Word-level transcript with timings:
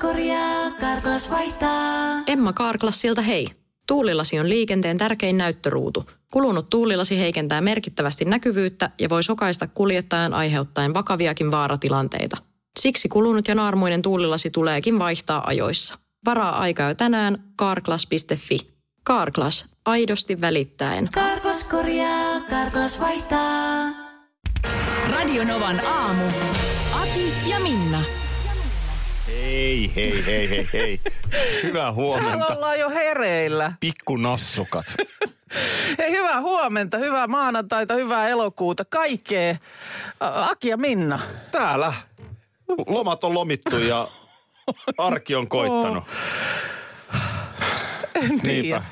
korjaa, 0.00 0.70
Karklas 0.70 1.30
vaihtaa. 1.30 2.22
Emma 2.26 2.52
Karklassilta 2.52 3.22
hei. 3.22 3.48
Tuulilasi 3.86 4.38
on 4.38 4.48
liikenteen 4.48 4.98
tärkein 4.98 5.38
näyttöruutu. 5.38 6.04
Kulunut 6.32 6.68
tuulilasi 6.70 7.18
heikentää 7.18 7.60
merkittävästi 7.60 8.24
näkyvyyttä 8.24 8.90
ja 9.00 9.08
voi 9.08 9.22
sokaista 9.22 9.66
kuljettajan 9.66 10.34
aiheuttaen 10.34 10.94
vakaviakin 10.94 11.50
vaaratilanteita. 11.50 12.36
Siksi 12.78 13.08
kulunut 13.08 13.48
ja 13.48 13.54
naarmuinen 13.54 14.02
tuulilasi 14.02 14.50
tuleekin 14.50 14.98
vaihtaa 14.98 15.46
ajoissa. 15.46 15.98
Varaa 16.24 16.58
aikaa 16.58 16.88
jo 16.88 16.94
tänään 16.94 17.44
karklas.fi. 17.56 18.58
Karklas, 19.02 19.64
aidosti 19.86 20.40
välittäen. 20.40 21.08
Karklas 21.12 21.64
korjaa, 21.64 22.40
Karklas 22.40 23.00
vaihtaa. 23.00 23.84
Radionovan 25.10 25.86
aamu. 25.86 26.24
Ati 27.02 27.32
ja 27.50 27.60
Minna. 27.60 28.19
Hei, 29.50 29.92
hei, 29.96 30.26
hei, 30.26 30.50
hei, 30.50 30.68
hei. 30.72 31.00
Hyvää 31.62 31.72
Täällä 31.72 31.92
huomenta. 31.92 32.46
ollaan 32.46 32.78
jo 32.78 32.90
hereillä. 32.90 33.72
Pikkunassukat. 33.80 34.86
Hei, 35.98 36.10
hyvää 36.10 36.40
huomenta, 36.40 36.98
hyvää 36.98 37.26
maanantaita, 37.26 37.94
hyvää 37.94 38.28
elokuuta, 38.28 38.84
kaikkea. 38.84 39.56
Aki 40.20 40.68
ja 40.68 40.76
Minna. 40.76 41.20
Täällä 41.50 41.92
lomat 42.86 43.24
on 43.24 43.34
lomittu 43.34 43.78
ja 43.78 44.08
arki 44.98 45.34
on 45.34 45.48
koittanut. 45.48 46.04
En 48.14 48.40
tiedä. 48.40 48.82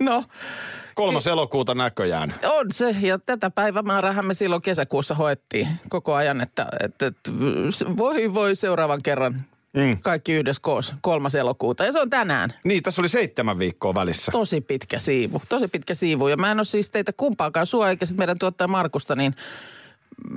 No, 0.00 0.24
Kolmas 1.02 1.26
elokuuta 1.26 1.74
näköjään. 1.74 2.34
on 2.44 2.66
se. 2.72 2.96
Ja 3.00 3.18
tätä 3.18 3.50
päivämäärää 3.50 4.22
me 4.22 4.34
silloin 4.34 4.62
kesäkuussa 4.62 5.14
hoettiin 5.14 5.68
koko 5.88 6.14
ajan, 6.14 6.40
että, 6.40 6.66
että, 6.84 7.06
että 7.06 7.30
voi 7.96 8.34
voi 8.34 8.56
seuraavan 8.56 9.00
kerran 9.04 9.44
Mm. 9.76 9.98
kaikki 10.02 10.32
yhdessä 10.32 10.62
koos, 10.62 10.94
kolmas 11.00 11.34
elokuuta. 11.34 11.84
Ja 11.84 11.92
se 11.92 12.00
on 12.00 12.10
tänään. 12.10 12.52
Niin, 12.64 12.82
tässä 12.82 13.02
oli 13.02 13.08
seitsemän 13.08 13.58
viikkoa 13.58 13.94
välissä. 13.94 14.32
Tosi 14.32 14.60
pitkä 14.60 14.98
siivu, 14.98 15.42
tosi 15.48 15.68
pitkä 15.68 15.94
siivu. 15.94 16.28
Ja 16.28 16.36
mä 16.36 16.50
en 16.50 16.58
ole 16.58 16.64
siis 16.64 16.90
teitä 16.90 17.12
kumpaakaan, 17.16 17.66
sua 17.66 17.90
eikä 17.90 18.06
sit 18.06 18.16
meidän 18.16 18.38
tuottaja 18.38 18.68
Markusta, 18.68 19.16
niin 19.16 19.34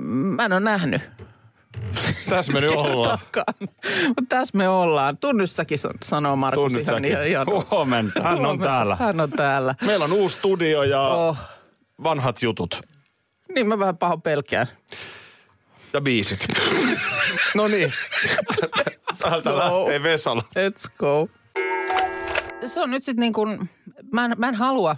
mä 0.04 0.44
en 0.44 0.52
ole 0.52 0.60
nähnyt. 0.60 1.02
Tässä 2.28 2.52
me 2.52 2.60
nyt 2.60 2.70
ollaan. 2.70 3.18
Mutta 4.06 4.24
tässä 4.28 4.58
me 4.58 4.68
ollaan. 4.68 5.18
Tunnyssakin 5.18 5.78
san- 5.78 5.94
sanoo 6.04 6.36
Markus 6.36 6.58
ihan, 6.58 6.70
Tunnitsakin. 6.72 7.10
ihan, 7.10 7.26
ihan 7.26 7.46
Huomenta. 7.70 8.22
Hän 8.22 8.32
on 8.34 8.38
Huomenta. 8.40 8.64
täällä. 8.66 8.96
Hän 9.00 9.20
on 9.20 9.30
täällä. 9.30 9.74
Meillä 9.82 10.04
on 10.04 10.12
uusi 10.12 10.36
studio 10.38 10.82
ja 10.82 11.00
Oh. 11.08 11.36
vanhat 12.02 12.42
jutut 12.42 12.80
Niin 13.54 13.68
mä 13.68 13.78
vähän 13.78 13.96
paho 13.96 14.18
pelkään. 14.18 14.66
ja 15.92 16.00
biisit. 16.00 16.46
no 17.54 17.68
niin. 17.68 17.92
Täältä 19.18 19.56
lähtee 19.58 20.02
Vesala. 20.02 20.42
Let's 20.42 20.92
go. 20.98 21.28
Se 22.66 22.80
on 22.80 22.90
nyt 22.90 23.04
sitten 23.04 23.20
niin 23.22 23.32
kuin, 23.32 23.70
mä 24.12 24.24
en, 24.24 24.34
mä 24.38 24.48
en 24.48 24.54
halua, 24.54 24.96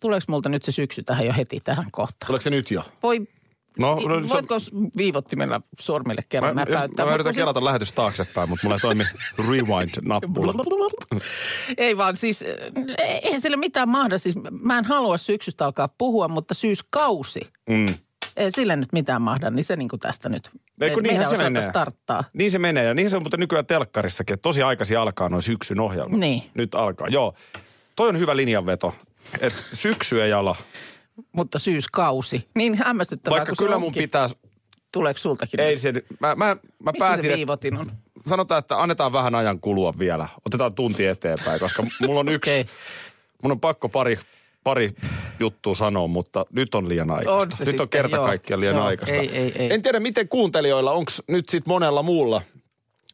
tuleeko 0.00 0.24
multa 0.28 0.48
nyt 0.48 0.62
se 0.62 0.72
syksy 0.72 1.02
tähän 1.02 1.26
jo 1.26 1.32
heti 1.36 1.60
tähän 1.60 1.86
kohtaan? 1.92 2.26
Tuleeko 2.26 2.42
se 2.42 2.50
nyt 2.50 2.70
jo? 2.70 2.82
Voi, 3.02 3.26
No, 3.78 3.94
no 3.94 4.22
se- 4.22 4.28
voitko 4.34 4.54
viivottimella 4.96 5.60
sormille 5.80 6.20
kerran 6.28 6.54
Mä, 6.54 6.60
näpäyttää? 6.64 7.04
mä 7.04 7.10
Mut 7.10 7.14
yritän 7.14 7.24
kun 7.30 7.34
siis- 7.34 7.42
kelata 7.42 7.64
lähetys 7.64 7.92
taaksepäin, 7.92 8.48
mutta 8.48 8.66
mulla 8.66 8.76
ei 8.76 8.80
toimi 8.80 9.04
rewind-nappula. 9.38 10.54
Ei 11.76 11.96
vaan 11.96 12.16
siis, 12.16 12.42
eh, 12.42 12.56
eihän 13.22 13.40
sille 13.40 13.56
mitään 13.56 13.88
mahda. 13.88 14.18
Siis 14.18 14.34
mä 14.60 14.78
en 14.78 14.84
halua 14.84 15.18
syksystä 15.18 15.64
alkaa 15.64 15.88
puhua, 15.98 16.28
mutta 16.28 16.54
syyskausi, 16.54 17.40
Mm. 17.70 17.86
ei 18.36 18.52
sille 18.52 18.76
nyt 18.76 18.92
mitään 18.92 19.22
mahda, 19.22 19.50
niin 19.50 19.64
se 19.64 19.76
niin 19.76 19.88
kuin 19.88 20.00
tästä 20.00 20.28
nyt 20.28 20.50
Ei, 20.80 20.90
kun 20.90 21.02
meidän 21.02 21.28
se 21.30 21.36
menee. 21.36 21.68
starttaa. 21.70 22.24
Niin 22.32 22.50
se 22.50 22.58
menee. 22.58 22.84
Ja 22.84 22.94
niin 22.94 23.10
se 23.10 23.16
on 23.16 23.22
mutta 23.22 23.36
nykyään 23.36 23.66
telkkarissakin, 23.66 24.34
että 24.34 24.42
tosi 24.42 24.62
aikaisin 24.62 24.98
alkaa 24.98 25.28
noin 25.28 25.42
syksyn 25.42 25.80
ohjelma. 25.80 26.16
Niin. 26.16 26.42
Nyt 26.54 26.74
alkaa. 26.74 27.08
Joo. 27.08 27.34
Toi 27.96 28.08
on 28.08 28.18
hyvä 28.18 28.36
linjanveto. 28.36 28.94
Että 29.40 29.62
syksy 29.72 30.22
ei 30.22 30.32
ala. 30.32 30.56
Mutta 31.32 31.58
syyskausi, 31.58 32.48
niin 32.54 32.74
hämmästyttävää 32.74 33.36
Vaikka 33.36 33.50
kun 33.50 33.56
se 33.56 33.64
kyllä 33.64 33.78
mun 33.78 33.86
onkin. 33.86 34.02
pitää... 34.02 34.28
Tuleeko 34.92 35.18
sultakin? 35.18 35.60
Ei 35.60 35.78
se... 35.78 35.92
Mä, 35.92 36.34
mä, 36.34 36.34
mä 36.34 36.56
Missä 36.92 36.98
päätin, 36.98 37.22
se 37.22 37.28
että 37.28 37.36
viivotin 37.36 37.76
on? 37.78 37.84
sanotaan, 38.26 38.58
että 38.58 38.82
annetaan 38.82 39.12
vähän 39.12 39.34
ajan 39.34 39.60
kulua 39.60 39.94
vielä. 39.98 40.28
Otetaan 40.46 40.74
tunti 40.74 41.06
eteenpäin, 41.06 41.60
koska 41.60 41.84
mulla 42.00 42.20
on 42.20 42.28
yksi... 42.36 42.50
Okei. 42.50 42.66
Mun 43.42 43.52
on 43.52 43.60
pakko 43.60 43.88
pari, 43.88 44.18
pari 44.64 44.94
juttua 45.40 45.74
sanoa, 45.74 46.06
mutta 46.06 46.46
nyt 46.52 46.74
on 46.74 46.88
liian 46.88 47.10
aikaista. 47.10 47.32
On 47.32 47.48
nyt 47.48 47.60
on 47.60 47.66
sitten, 47.66 47.88
kerta 47.88 48.16
joo. 48.16 48.26
kaikkiaan 48.26 48.60
liian 48.60 48.76
Joo, 48.76 48.84
aikaista. 48.84 49.16
ei, 49.16 49.28
ei, 49.36 49.52
ei. 49.58 49.72
En 49.74 49.82
tiedä, 49.82 50.00
miten 50.00 50.28
kuuntelijoilla, 50.28 50.92
onko 50.92 51.12
nyt 51.28 51.48
sitten 51.48 51.72
monella 51.72 52.02
muulla, 52.02 52.42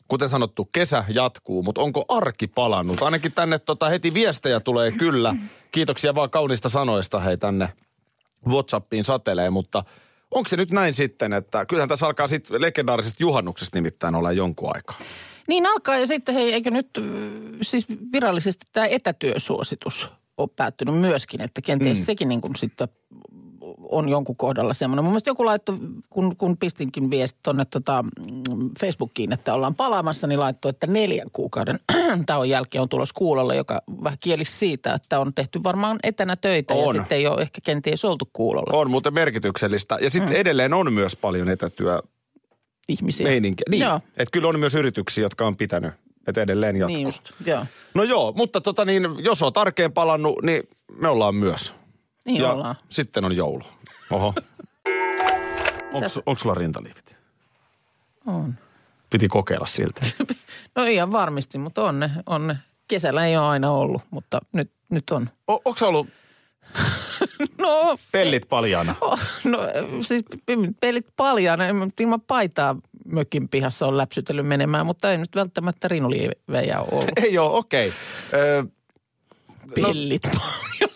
kuten 0.08 0.28
sanottu, 0.28 0.68
kesä 0.72 1.04
jatkuu, 1.08 1.62
mutta 1.62 1.80
onko 1.80 2.04
arki 2.08 2.46
palannut? 2.46 3.02
Ainakin 3.02 3.32
tänne 3.32 3.58
tota, 3.58 3.88
heti 3.88 4.14
viestejä 4.14 4.60
tulee 4.60 4.92
kyllä. 4.92 5.34
Kiitoksia 5.72 6.14
vaan 6.14 6.30
kaunista 6.30 6.68
sanoista 6.68 7.20
hei 7.20 7.36
tänne 7.36 7.68
Whatsappiin 8.46 9.04
satelee, 9.04 9.50
mutta 9.50 9.84
onko 10.30 10.48
se 10.48 10.56
nyt 10.56 10.70
näin 10.70 10.94
sitten, 10.94 11.32
että 11.32 11.66
kyllähän 11.66 11.88
tässä 11.88 12.06
alkaa 12.06 12.28
sitten 12.28 12.60
legendaarisesta 12.60 13.22
juhannuksesta 13.22 13.78
nimittäin 13.78 14.14
olla 14.14 14.32
jonkun 14.32 14.70
aikaa. 14.74 14.98
Niin 15.48 15.66
alkaa 15.66 15.98
ja 15.98 16.06
sitten 16.06 16.34
hei, 16.34 16.52
eikö 16.52 16.70
nyt 16.70 16.88
äh, 16.98 17.04
siis 17.62 17.86
virallisesti 18.12 18.66
tämä 18.72 18.86
etätyösuositus 18.86 20.08
ole 20.36 20.48
päättynyt 20.56 21.00
myöskin, 21.00 21.40
että 21.40 21.62
kenties 21.62 21.98
mm. 21.98 22.04
sekin 22.04 22.28
niin 22.28 22.40
kuin 22.40 22.56
sitten 22.56 22.88
on 23.88 24.08
jonkun 24.08 24.36
kohdalla 24.36 24.74
semmoinen. 24.74 25.04
Mun 25.04 25.12
mielestä 25.12 25.30
joku 25.30 25.44
laittoi, 25.44 25.78
kun, 26.10 26.36
kun 26.36 26.56
pistinkin 26.56 27.10
viesti 27.10 27.40
tuonne 27.42 27.64
tota 27.64 28.02
mm, 28.02 28.70
Facebookiin, 28.80 29.32
että 29.32 29.54
ollaan 29.54 29.74
palaamassa, 29.74 30.26
niin 30.26 30.40
laittoi, 30.40 30.70
että 30.70 30.86
neljän 30.86 31.28
kuukauden 31.32 31.80
tauon 32.26 32.48
jälkeen 32.48 32.82
on 32.82 32.88
tulossa 32.88 33.14
kuulolla, 33.14 33.54
joka 33.54 33.82
vähän 34.04 34.18
kielisi 34.20 34.52
siitä, 34.52 34.94
että 34.94 35.20
on 35.20 35.34
tehty 35.34 35.62
varmaan 35.62 35.98
etänä 36.02 36.36
töitä 36.36 36.74
On. 36.74 36.96
ja 36.96 37.02
sitten 37.02 37.18
ei 37.18 37.26
ole 37.26 37.42
ehkä 37.42 37.60
kenties 37.64 38.04
oltu 38.04 38.28
kuulolla 38.32 38.78
On 38.78 38.90
muuten 38.90 39.14
merkityksellistä. 39.14 39.98
Ja 40.00 40.10
sitten 40.10 40.32
mm. 40.32 40.40
edelleen 40.40 40.74
on 40.74 40.92
myös 40.92 41.16
paljon 41.16 41.48
etätyö 41.48 42.02
ihmisiä. 42.88 43.26
meininkiä. 43.26 43.64
Niin, 43.70 43.86
että 44.16 44.32
kyllä 44.32 44.48
on 44.48 44.60
myös 44.60 44.74
yrityksiä, 44.74 45.24
jotka 45.24 45.46
on 45.46 45.56
pitänyt, 45.56 45.92
että 46.26 46.42
edelleen 46.42 46.76
jatkuu. 46.76 46.96
niin 46.96 47.06
just, 47.06 47.30
joo. 47.46 47.66
No 47.94 48.02
joo, 48.02 48.32
mutta 48.36 48.60
tota 48.60 48.84
niin, 48.84 49.08
jos 49.18 49.42
on 49.42 49.52
tarkeen 49.52 49.92
palannut, 49.92 50.42
niin 50.42 50.62
me 51.00 51.08
ollaan 51.08 51.34
myös. 51.34 51.74
Niin 52.24 52.42
ja 52.42 52.52
ollaan. 52.52 52.74
sitten 52.88 53.24
on 53.24 53.36
joulu. 53.36 53.64
Oho. 54.10 54.34
Onks, 55.92 56.20
onks 56.26 56.42
sulla 56.42 56.54
rintaliivit? 56.54 57.16
On. 58.26 58.54
Piti 59.10 59.28
kokeilla 59.28 59.66
siltä. 59.66 60.00
No 60.76 60.84
ihan 60.84 61.12
varmasti, 61.12 61.58
mutta 61.58 61.82
on 61.84 62.00
ne, 62.00 62.10
on 62.26 62.46
ne. 62.46 62.56
Kesällä 62.88 63.26
ei 63.26 63.36
ole 63.36 63.46
aina 63.46 63.70
ollut, 63.70 64.02
mutta 64.10 64.40
nyt, 64.52 64.70
nyt 64.90 65.10
on. 65.10 65.30
O, 65.50 65.60
onko 65.64 65.88
ollut 65.88 66.06
No, 67.58 67.96
pellit 68.12 68.48
paljana? 68.48 68.94
no 69.44 69.58
siis 70.00 70.22
mä 71.76 71.84
nyt 71.84 72.00
ilman 72.00 72.20
paitaa 72.20 72.76
mökin 73.06 73.48
pihassa 73.48 73.86
on 73.86 73.96
läpsytellyt 73.96 74.46
menemään, 74.46 74.86
mutta 74.86 75.12
ei 75.12 75.18
nyt 75.18 75.34
välttämättä 75.34 75.88
rinuliivejä 75.88 76.80
ole 76.80 76.88
ollut. 76.92 77.18
Ei 77.22 77.38
ole, 77.38 77.50
okei. 77.50 77.92
Okay. 78.28 78.66
Pellit 79.74 80.22
paljon. 80.22 80.42
Va- 80.80 80.91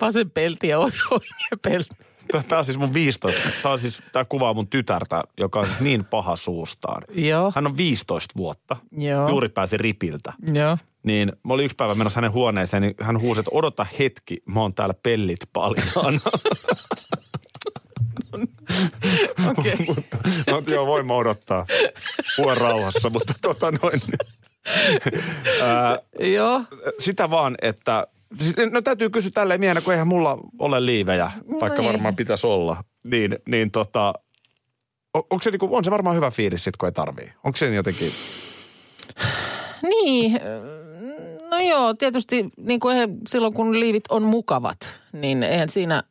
Vasen 0.00 0.30
pelti 0.30 0.68
ja 0.68 0.78
oikea 1.10 1.58
pelti. 1.62 1.90
Tämä 2.48 2.58
on 2.58 2.64
siis 2.64 2.78
mun 2.78 2.94
15. 2.94 3.40
Tämä 3.62 3.72
on 3.72 3.78
siis, 3.78 4.02
tämä 4.12 4.24
kuvaa 4.24 4.54
mun 4.54 4.68
tytärtä, 4.68 5.22
joka 5.38 5.60
on 5.60 5.66
siis 5.66 5.80
niin 5.80 6.04
paha 6.04 6.36
suustaan. 6.36 7.02
Joo, 7.14 7.52
Hän 7.54 7.66
on 7.66 7.76
15 7.76 8.34
vuotta. 8.36 8.76
Joo. 8.98 9.28
Juuri 9.28 9.48
pääsi 9.48 9.76
ripiltä. 9.76 10.32
joo. 10.54 10.78
Niin 11.02 11.32
mä 11.42 11.52
olin 11.54 11.64
yksi 11.64 11.76
päivä 11.76 11.94
menossa 11.94 12.16
hänen 12.16 12.32
huoneeseen, 12.32 12.82
niin 12.82 12.94
hän 13.00 13.20
huusi, 13.20 13.40
että 13.40 13.50
odota 13.54 13.86
hetki, 13.98 14.42
mä 14.46 14.60
oon 14.60 14.74
täällä 14.74 14.94
pellit 15.02 15.40
paljon. 15.52 15.86
Okei. 19.58 19.76
mutta, 19.88 20.18
mutta 20.52 20.70
joo, 20.70 20.86
voin 20.86 21.06
mä 21.06 21.14
odottaa 21.14 21.66
puolen 22.36 22.56
rauhassa, 22.56 23.10
mutta 23.10 23.34
tota 23.42 23.70
noin. 23.82 24.00
Ää, 25.62 25.98
Joo. 26.20 26.62
sitä 26.98 27.30
vaan, 27.30 27.54
että 27.62 28.06
no 28.70 28.82
täytyy 28.82 29.10
kysyä 29.10 29.30
tälleen 29.34 29.60
miehenä, 29.60 29.80
kun 29.80 29.92
eihän 29.92 30.08
mulla 30.08 30.38
ole 30.58 30.86
liivejä, 30.86 31.30
vaikka 31.60 31.82
niin. 31.82 31.92
varmaan 31.92 32.16
pitäisi 32.16 32.46
olla. 32.46 32.84
Niin, 33.04 33.38
niin 33.48 33.70
tota, 33.70 34.14
on, 35.14 35.22
onko 35.30 35.42
se, 35.42 35.50
niinku, 35.50 35.68
on 35.76 35.84
se 35.84 35.90
varmaan 35.90 36.16
hyvä 36.16 36.30
fiilis 36.30 36.64
sit, 36.64 36.76
kun 36.76 36.88
ei 36.88 36.92
tarvii? 36.92 37.32
Onko 37.44 37.56
se 37.56 37.74
jotenkin, 37.74 38.12
Niin, 39.82 40.40
no 41.50 41.58
joo, 41.58 41.94
tietysti 41.94 42.50
niin 42.56 42.80
kuin 42.80 42.94
eihän, 42.94 43.18
silloin 43.28 43.54
kun 43.54 43.80
liivit 43.80 44.04
on 44.08 44.22
mukavat, 44.22 44.78
niin 45.12 45.42
eihän 45.42 45.68
siinä, 45.68 46.02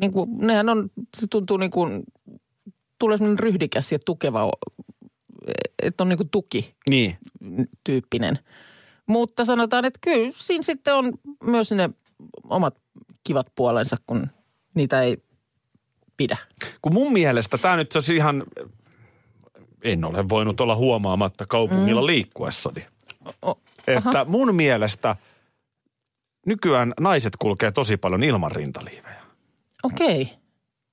niin 0.00 0.12
kuin, 0.12 0.30
nehän 0.38 0.68
on, 0.68 0.90
se 1.16 1.26
tuntuu 1.30 1.56
niin 1.56 1.70
kuin, 1.70 2.02
tulee 2.98 3.18
semmoinen 3.18 3.38
ryhdikäs 3.38 3.92
ja 3.92 3.98
tukeva, 4.06 4.52
että 5.82 6.04
on 6.04 6.08
niin 6.08 6.16
kuin 6.16 6.30
tuki 6.30 6.74
niin, 6.90 7.16
tyyppinen. 7.84 8.38
Mutta 9.08 9.44
sanotaan, 9.44 9.84
että 9.84 9.98
kyllä 10.02 10.32
siinä 10.38 10.62
sitten 10.62 10.94
on 10.94 11.12
myös 11.44 11.70
ne 11.72 11.90
omat 12.44 12.76
kivat 13.24 13.46
puolensa, 13.54 13.96
kun 14.06 14.26
niitä 14.74 15.02
ei 15.02 15.16
pidä. 16.16 16.36
kun 16.82 16.94
mun 16.94 17.12
mielestä 17.12 17.58
tämä 17.58 17.76
nyt 17.76 17.94
olisi 17.94 18.16
ihan 18.16 18.44
en 19.82 20.04
ole 20.04 20.28
voinut 20.28 20.60
olla 20.60 20.76
huomaamatta 20.76 21.46
kaupungilla 21.46 22.00
mm. 22.00 22.06
liikkuessani. 22.06 22.86
O- 23.46 23.60
Että 23.86 24.24
mun 24.24 24.54
mielestä 24.54 25.16
nykyään 26.46 26.92
naiset 27.00 27.32
kulkee 27.38 27.70
tosi 27.72 27.96
paljon 27.96 28.22
ilman 28.22 28.52
rintaliivejä. 28.52 29.22
Okei. 29.82 30.30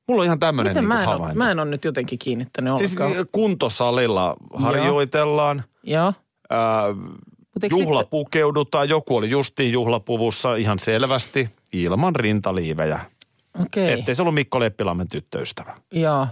Mulla 0.08 0.22
on 0.22 0.26
ihan 0.26 0.40
tämmöinen 0.40 0.72
Miten 0.72 0.84
niin 0.84 0.88
mä, 0.88 1.04
en 1.04 1.10
ole, 1.10 1.34
mä 1.34 1.52
en 1.52 1.60
ole 1.60 1.70
nyt 1.70 1.86
jotenkin 1.86 2.20
kiinnittänyt 2.20 2.78
siis 2.78 2.98
ollenkaan. 2.98 3.26
kuntosalilla 3.32 4.36
harjoitellaan, 4.54 5.64
Joo. 5.84 6.14
Mut 6.14 6.96
eikö 7.00 7.35
juhlapukeudutaan. 7.70 8.90
Joku 8.90 9.16
oli 9.16 9.30
justiin 9.30 9.72
juhlapuvussa 9.72 10.56
ihan 10.56 10.80
selvästi 10.80 11.50
ilman 11.74 12.16
rintaliivejä. 12.16 13.00
Okei. 13.62 13.94
Ettei 13.94 14.16
se 14.16 14.22
ollut 14.22 14.36
Mikko 14.36 14.60
Leppilammen 14.60 15.08
tyttöystävä. 15.08 15.78
Joo. 15.92 16.28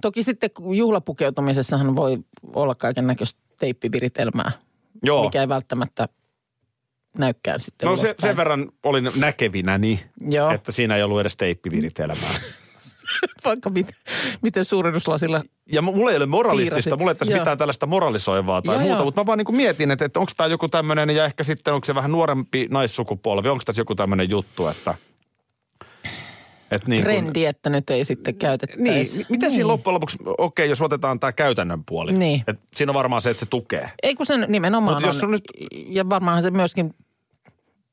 Toki 0.00 0.22
sitten 0.22 0.50
juhlapukeutumisessahan 0.76 1.96
voi 1.96 2.18
olla 2.54 2.74
kaiken 2.74 3.06
näköistä 3.06 3.40
teippiviritelmää, 3.58 4.52
Joo. 5.02 5.24
mikä 5.24 5.40
ei 5.40 5.48
välttämättä 5.48 6.08
näykään 7.18 7.60
sitten 7.60 7.88
No 7.88 7.96
se, 7.96 8.14
sen 8.18 8.36
verran 8.36 8.72
olin 8.82 9.10
näkevinäni, 9.16 10.04
Joo. 10.20 10.50
että 10.50 10.72
siinä 10.72 10.96
ei 10.96 11.02
ollut 11.02 11.20
edes 11.20 11.36
teippiviritelmää. 11.36 12.30
Vaikka 13.46 13.70
mit, 13.70 13.86
miten 14.42 14.64
suurennuslasilla 14.64 15.42
Ja 15.72 15.80
mu- 15.80 15.84
mulla 15.96 16.10
ei 16.10 16.16
ole 16.16 16.26
moralistista, 16.26 16.74
Piirasit. 16.74 16.98
mulla 16.98 17.10
ei 17.12 17.14
tässä 17.14 17.32
Joo. 17.34 17.40
mitään 17.40 17.58
tällaista 17.58 17.86
moralisoivaa 17.86 18.62
tai 18.62 18.74
Joo, 18.74 18.82
muuta, 18.82 18.96
joo. 18.96 19.04
mutta 19.04 19.20
mä 19.20 19.26
vaan 19.26 19.38
niin 19.38 19.56
mietin, 19.56 19.90
että, 19.90 20.04
että 20.04 20.20
onko 20.20 20.32
tämä 20.36 20.46
joku 20.46 20.68
tämmöinen, 20.68 21.10
ja 21.10 21.24
ehkä 21.24 21.44
sitten 21.44 21.74
onko 21.74 21.84
se 21.84 21.94
vähän 21.94 22.12
nuorempi 22.12 22.68
naissukupolvi, 22.70 23.48
onko 23.48 23.62
tässä 23.66 23.80
joku 23.80 23.94
tämmöinen 23.94 24.30
juttu, 24.30 24.66
että... 24.68 24.94
että 26.72 26.88
niin 26.90 27.02
kun- 27.02 27.12
trendi, 27.12 27.44
että 27.46 27.70
nyt 27.70 27.90
ei 27.90 28.04
sitten 28.04 28.32
Niin, 28.32 28.38
käytettäisi. 28.38 29.18
mi- 29.18 29.26
miten 29.28 29.50
siinä 29.50 29.66
loppujen 29.68 29.94
lopuksi, 29.94 30.16
okei, 30.38 30.68
jos 30.68 30.82
otetaan 30.82 31.20
tämä 31.20 31.32
käytännön 31.32 31.84
puoli. 31.84 32.12
Niin. 32.12 32.44
Et 32.46 32.60
siinä 32.76 32.90
on 32.90 32.94
varmaan 32.94 33.22
se, 33.22 33.30
että 33.30 33.40
se 33.40 33.46
tukee. 33.50 33.90
Ei 34.02 34.14
kun 34.14 34.26
sen 34.26 34.46
nimenomaan 34.48 34.96
Mut 35.02 35.06
jos 35.06 35.16
on, 35.16 35.24
on 35.24 35.30
nyt- 35.30 35.44
ja 35.88 36.08
varmaanhan 36.08 36.42
se 36.42 36.50
myöskin 36.50 36.94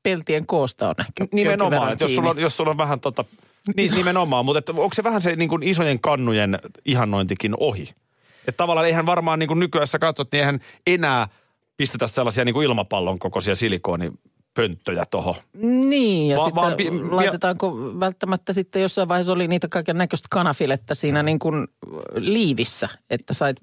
peltien 0.04 0.46
koosta 0.46 0.90
on 0.90 0.96
ehkä 1.00 1.26
Nimenomaan, 1.32 1.92
että 1.92 2.04
jos 2.04 2.16
sulla, 2.16 2.30
on, 2.30 2.40
jos 2.40 2.58
sulla 2.58 2.72
on 2.72 2.78
vähän 2.78 3.00
tota, 3.00 3.26
niin 3.75 3.94
nimenomaan, 3.94 4.45
mutta 4.45 4.60
että 4.60 4.71
onko 4.71 4.94
se 4.94 5.04
vähän 5.04 5.21
se 5.21 5.36
niin 5.36 5.50
kuin 5.50 5.63
isojen 5.63 6.00
kannujen 6.00 6.60
ihannointikin 6.86 7.54
ohi? 7.60 7.94
Että 8.48 8.57
tavallaan 8.57 8.88
eihän 8.88 9.06
varmaan 9.06 9.39
niin 9.39 9.48
kuin 9.48 9.60
nykyään 9.60 9.88
katsot, 10.00 10.31
niin 10.31 10.39
eihän 10.39 10.60
enää 10.88 11.27
pistetä 11.77 12.07
sellaisia 12.07 12.45
niin 12.45 12.54
kuin 12.54 12.65
ilmapallon 12.65 13.19
kokoisia 13.19 13.56
silikonipönttöjä 13.56 15.06
tuohon. 15.12 15.36
Niin, 15.89 16.30
ja 16.30 16.38
Va- 16.38 16.44
sitten 16.44 16.62
vaan 16.63 16.74
pi- 16.75 16.92
laitetaanko 17.10 17.74
välttämättä 18.00 18.54
sitten 18.54 18.81
jossain 18.81 19.07
vaiheessa 19.07 19.33
oli 19.33 19.48
niitä 19.48 19.68
kaiken 19.68 19.98
näköistä 19.98 20.27
kanafiletta 20.31 20.95
siinä 20.95 21.24
niin 21.24 21.39
kuin 21.39 21.68
liivissä, 22.15 22.89
että 23.10 23.33
sait 23.33 23.57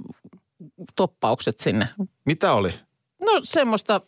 toppaukset 0.97 1.59
sinne. 1.59 1.89
Mitä 2.25 2.53
oli? 2.53 2.75
No 3.21 3.41
semmoista 3.45 4.01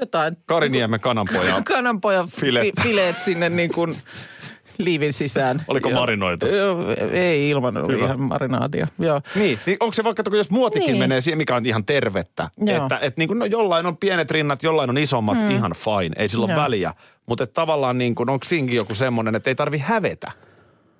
jotain 0.00 0.36
Kariniemen 0.46 1.00
kananpoja. 1.00 1.62
kananpojan 1.64 2.28
File. 2.40 2.60
fi, 2.60 2.72
fileet 2.82 3.16
sinne 3.24 3.48
niin 3.48 3.72
kuin 3.72 3.96
liivin 4.84 5.12
sisään. 5.12 5.64
Oliko 5.68 5.88
Ja- 5.88 5.94
marinoitu? 5.94 6.46
Joo, 6.46 6.78
ei 7.12 7.48
ilman, 7.50 7.76
oli 7.76 7.92
Hyvä. 7.94 8.04
ihan 8.04 8.22
marinaadia. 8.22 8.86
Joo. 8.98 9.20
Niin, 9.34 9.58
niin 9.66 9.76
onko 9.80 9.92
se 9.94 10.04
vaikka, 10.04 10.22
jos 10.36 10.50
muotikin 10.50 10.86
Niin. 10.86 10.98
menee 10.98 11.20
siihen, 11.20 11.38
mikä 11.38 11.56
on 11.56 11.66
ihan 11.66 11.84
tervettä, 11.84 12.48
Joo. 12.66 12.76
että 12.82 12.98
et 13.02 13.16
niin 13.16 13.28
kuin, 13.28 13.38
no 13.38 13.44
jollain 13.44 13.86
on 13.86 13.96
pienet 13.96 14.30
rinnat, 14.30 14.62
jollain 14.62 14.90
on 14.90 14.98
isommat, 14.98 15.38
mm. 15.38 15.50
ihan 15.50 15.72
fine, 15.74 16.16
ei 16.16 16.28
sillä 16.28 16.44
ole 16.44 16.52
Joo. 16.52 16.62
väliä. 16.62 16.94
Mutta 17.26 17.46
tavallaan 17.46 17.98
niin 17.98 18.14
kuin, 18.14 18.30
onko 18.30 18.44
siinkin 18.44 18.76
joku 18.76 18.94
semmoinen, 18.94 19.34
että 19.34 19.50
ei 19.50 19.54
tarvi 19.54 19.78
hävetä 19.78 20.30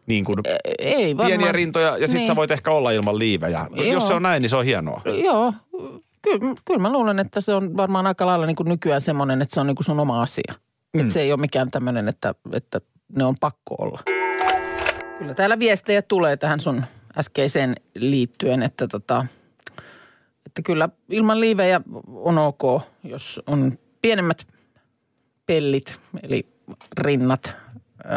niin 0.06 0.24
kuin 0.24 0.38
Ei 0.78 1.16
varmaan. 1.16 1.26
pieniä 1.38 1.52
rintoja 1.52 1.96
ja 1.98 2.06
sit 2.08 2.16
Niin. 2.16 2.26
sä 2.26 2.36
voit 2.36 2.50
ehkä 2.50 2.70
olla 2.70 2.90
ilman 2.90 3.18
liivejä. 3.18 3.66
Joo. 3.74 3.84
Jos 3.86 4.08
se 4.08 4.14
on 4.14 4.22
näin, 4.22 4.42
niin 4.42 4.50
se 4.50 4.56
on 4.56 4.64
hienoa. 4.64 5.00
Joo, 5.24 5.52
kyllä, 6.22 6.54
kyllä 6.64 6.80
mä 6.80 6.92
luulen, 6.92 7.18
että 7.18 7.40
se 7.40 7.54
on 7.54 7.76
varmaan 7.76 8.06
aika 8.06 8.26
lailla 8.26 8.46
niin 8.46 8.56
kuin 8.56 8.68
nykyään 8.68 9.00
semmoinen, 9.00 9.42
että 9.42 9.54
se 9.54 9.60
on 9.60 9.66
niin 9.66 9.74
kuin 9.76 9.84
sun 9.84 10.00
oma 10.00 10.22
asia. 10.22 10.54
Mm. 10.94 11.00
Että 11.00 11.12
se 11.12 11.20
ei 11.20 11.32
ole 11.32 11.40
mikään 11.40 11.70
tämmöinen, 11.70 12.08
että, 12.08 12.34
että 12.52 12.80
ne 13.16 13.24
on 13.24 13.34
pakko 13.40 13.74
olla. 13.78 14.02
Kyllä 15.18 15.34
täällä 15.34 15.58
viestejä 15.58 16.02
tulee 16.02 16.36
tähän 16.36 16.60
sun 16.60 16.84
äskeiseen 17.18 17.74
liittyen, 17.94 18.62
että, 18.62 18.88
tota, 18.88 19.26
että 20.46 20.62
kyllä 20.62 20.88
ilman 21.08 21.40
liivejä 21.40 21.80
on 22.06 22.38
ok, 22.38 22.82
jos 23.04 23.40
on 23.46 23.78
pienemmät 24.02 24.46
pellit, 25.46 25.98
eli 26.22 26.46
rinnat. 26.98 27.56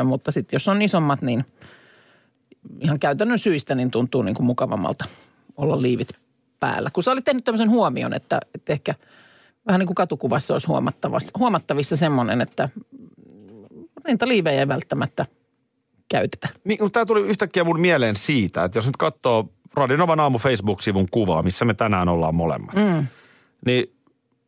Mutta 0.04 0.32
sitten 0.32 0.56
jos 0.56 0.68
on 0.68 0.82
isommat, 0.82 1.22
niin 1.22 1.46
ihan 2.80 3.00
käytännön 3.00 3.40
syistä 3.40 3.76
niin 3.76 3.92
tuntuu 3.92 4.22
niin 4.22 4.36
kuin 4.36 4.46
mukavammalta 4.46 5.06
olla 5.58 5.82
liivit 5.82 6.10
päällä. 6.60 6.90
Kun 6.94 7.04
sä 7.04 7.12
olit 7.12 7.26
tehnyt 7.26 7.44
tämmöisen 7.44 7.70
huomion, 7.70 8.14
että, 8.14 8.40
että 8.56 8.74
ehkä 8.74 8.96
vähän 9.68 9.80
niin 9.80 9.88
kuin 9.88 9.96
katukuvassa 9.96 10.54
olisi 10.54 10.68
huomattavissa, 10.68 11.32
huomattavissa 11.40 11.98
semmoinen, 11.98 12.42
että 12.42 12.70
rintaliivejä 14.06 14.60
ei 14.60 14.68
välttämättä 14.68 15.26
käytetä. 16.10 16.50
Niin, 16.64 16.78
mutta 16.82 16.94
tämä 16.94 17.06
tuli 17.06 17.22
yhtäkkiä 17.22 17.64
mun 17.64 17.80
mieleen 17.80 18.16
siitä, 18.16 18.64
että 18.64 18.78
jos 18.78 18.86
nyt 18.86 18.98
katsoo 18.98 19.50
Radinovan 19.74 20.20
aamu 20.20 20.38
Facebook-sivun 20.38 21.08
kuvaa, 21.12 21.44
missä 21.44 21.66
me 21.66 21.74
tänään 21.74 22.10
ollaan 22.10 22.36
molemmat, 22.36 22.76
mm. 22.76 23.08
niin 23.66 23.96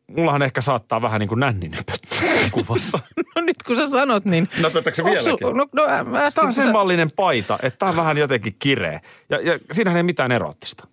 mullahan 0.06 0.42
ehkä 0.42 0.60
saattaa 0.60 1.02
vähän 1.02 1.20
niin 1.20 1.28
kuin 1.28 1.40
nänninen 1.40 1.80
kuvassa. 2.52 2.98
No 3.36 3.42
nyt 3.42 3.62
kun 3.66 3.76
sä 3.76 3.86
sanot, 3.86 4.24
niin... 4.24 4.48
Näpötätkö 4.62 5.02
Onks 5.02 5.24
vieläkin? 5.24 5.48
su- 5.48 5.54
No, 5.54 5.66
no 5.72 5.82
äsken, 5.84 6.32
Tämä 6.34 6.46
on 6.46 6.52
sen 6.52 6.72
mallinen 6.72 7.10
paita, 7.10 7.58
että 7.62 7.78
tämä 7.78 7.90
on 7.90 7.96
vähän 7.96 8.18
jotenkin 8.18 8.56
kireä. 8.58 9.00
Ja, 9.30 9.40
ja 9.40 9.58
siinähän 9.72 9.96
ei 9.96 10.02
mitään 10.02 10.32
erottista. 10.32 10.86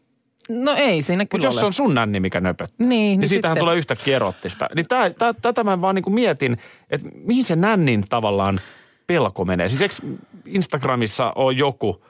No 0.50 0.74
ei 0.78 1.02
siinä 1.02 1.26
kyllä 1.26 1.44
jos 1.46 1.54
ole. 1.54 1.60
se 1.60 1.66
on 1.66 1.74
sun 1.74 1.94
nänni, 1.94 2.20
mikä 2.20 2.42
nöpöttää, 2.42 2.76
Niin, 2.80 2.90
niin, 2.90 3.20
niin 3.20 3.30
siitähän 3.30 3.56
sitten- 3.56 3.62
tulee 3.64 3.78
yhtäkkiä 3.78 4.16
erottista. 4.16 4.70
Niin 4.76 4.88
tää, 4.88 5.10
tää, 5.10 5.34
tätä 5.42 5.64
mä 5.64 5.82
vaan 5.82 5.96
niin 5.96 6.14
mietin, 6.14 6.58
että 6.90 7.10
mihin 7.14 7.46
se 7.46 7.56
nännin 7.56 8.04
tavallaan 8.10 8.60
pelko 9.08 9.46
menee. 9.46 9.70
Siis 9.70 9.82
eikö 9.82 10.18
Instagramissa 10.46 11.34
on 11.36 11.58
joku, 11.58 12.06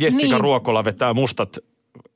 Jessica 0.00 0.26
Niin. 0.26 0.40
Ruokola 0.40 0.84
vetää 0.84 1.14
mustat 1.14 1.56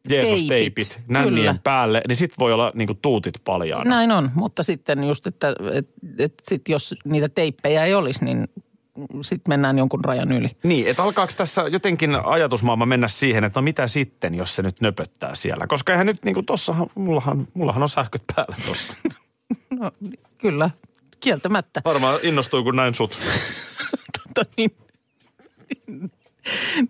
Jeesus-teipit 0.09 0.49
Teipit, 0.89 0.99
nännien 1.09 1.35
kyllä. 1.47 1.61
päälle, 1.65 2.03
niin 2.09 2.17
sit 2.17 2.33
voi 2.39 2.53
olla 2.53 2.73
niin 2.75 2.89
tuutit 3.03 3.35
paljaana. 3.45 3.91
Näin 3.91 4.11
on, 4.13 4.31
mutta 4.35 4.63
sitten 4.63 5.05
just, 5.05 5.27
että 5.27 5.55
et, 5.73 5.89
et 6.19 6.35
sit 6.43 6.69
jos 6.69 6.95
niitä 7.05 7.29
teippejä 7.29 7.85
ei 7.85 7.95
olisi, 7.95 8.25
niin 8.25 8.49
sitten 9.23 9.53
mennään 9.53 9.79
jonkun 9.79 10.05
rajan 10.05 10.33
yli. 10.33 10.51
Niin, 10.63 10.87
että 10.87 11.03
alkaako 11.03 11.33
tässä 11.37 11.63
jotenkin 11.63 12.17
ajatusmaailma 12.25 12.87
mennä 12.87 13.09
siihen, 13.09 13.45
että 13.45 13.61
no 13.61 13.65
mitä 13.65 13.87
sitten, 13.87 14.35
jos 14.35 14.57
se 14.57 14.63
nyt 14.63 14.81
nöpöttää 14.81 15.35
siellä? 15.35 15.67
Koska 15.67 15.93
eihän 15.93 16.07
nyt 16.07 16.25
niin 16.25 16.35
kuin 16.35 16.47
tossahan, 16.47 16.87
mullahan, 16.95 17.49
mullahan 17.55 17.83
on 17.83 17.89
sähköt 17.89 18.23
päällä 18.37 18.57
tossa. 18.69 18.95
No 19.71 19.93
kyllä, 20.39 20.71
kieltämättä. 21.21 21.83
Varmaan 21.85 22.19
innostui, 22.23 22.63
kun 22.63 22.77
näin 22.77 22.95
sut. 22.95 23.19
Tota 24.35 24.51
niin. 24.57 24.71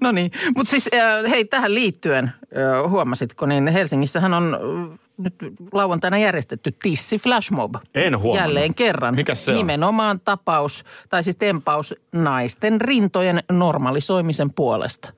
No 0.00 0.12
niin, 0.12 0.31
mutta 0.57 0.71
siis 0.71 0.88
äh, 0.95 1.31
hei 1.31 1.45
tähän 1.45 1.75
liittyen, 1.75 2.25
äh, 2.25 2.90
huomasitko, 2.90 3.47
niin 3.47 3.69
Helsingissähän 3.69 4.35
on 4.35 4.55
äh, 4.55 4.99
nyt 5.18 5.35
lauantaina 5.73 6.18
järjestetty 6.18 6.75
Tissi 6.83 7.18
Flashmob. 7.18 7.75
En 7.94 8.18
huomannut. 8.18 8.49
Jälleen 8.49 8.75
kerran. 8.75 9.14
Mikäs 9.14 9.44
se 9.44 9.50
on? 9.52 9.56
Nimenomaan 9.59 10.21
tapaus, 10.21 10.85
tai 11.09 11.25
siis 11.25 11.37
tempaus 11.37 11.94
naisten 12.12 12.80
rintojen 12.80 13.42
normalisoimisen 13.52 14.54
puolesta. 14.54 15.12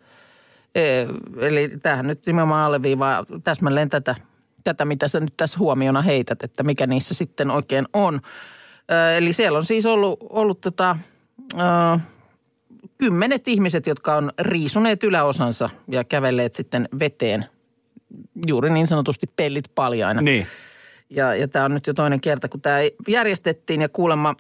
Eli 1.40 1.68
tämähän 1.82 2.06
nyt 2.06 2.26
nimenomaan 2.26 2.64
alleviivaa 2.64 3.24
täsmälleen 3.44 3.90
tätä, 3.90 4.14
tätä, 4.64 4.84
mitä 4.84 5.08
sä 5.08 5.20
nyt 5.20 5.34
tässä 5.36 5.58
huomiona 5.58 6.02
heität, 6.02 6.42
että 6.42 6.62
mikä 6.62 6.86
niissä 6.86 7.14
sitten 7.14 7.50
oikein 7.50 7.86
on. 7.92 8.20
Eli 9.16 9.32
siellä 9.32 9.58
on 9.58 9.64
siis 9.64 9.86
ollut, 9.86 10.18
ollut 10.30 10.60
tota, 10.60 10.96
ö, 11.54 11.98
kymmenet 12.98 13.48
ihmiset, 13.48 13.86
jotka 13.86 14.14
on 14.14 14.32
riisuneet 14.38 15.04
yläosansa 15.04 15.70
ja 15.88 16.04
kävelleet 16.04 16.54
sitten 16.54 16.88
veteen 16.98 17.46
juuri 18.46 18.70
niin 18.70 18.86
sanotusti 18.86 19.26
pellit 19.36 19.64
paljaina. 19.74 20.20
Niin. 20.22 20.46
Ja, 21.10 21.34
ja 21.34 21.48
tämä 21.48 21.64
on 21.64 21.74
nyt 21.74 21.86
jo 21.86 21.94
toinen 21.94 22.20
kerta, 22.20 22.48
kun 22.48 22.60
tämä 22.60 22.78
järjestettiin 23.08 23.80
ja 23.80 23.88
kuulemma 23.88 24.34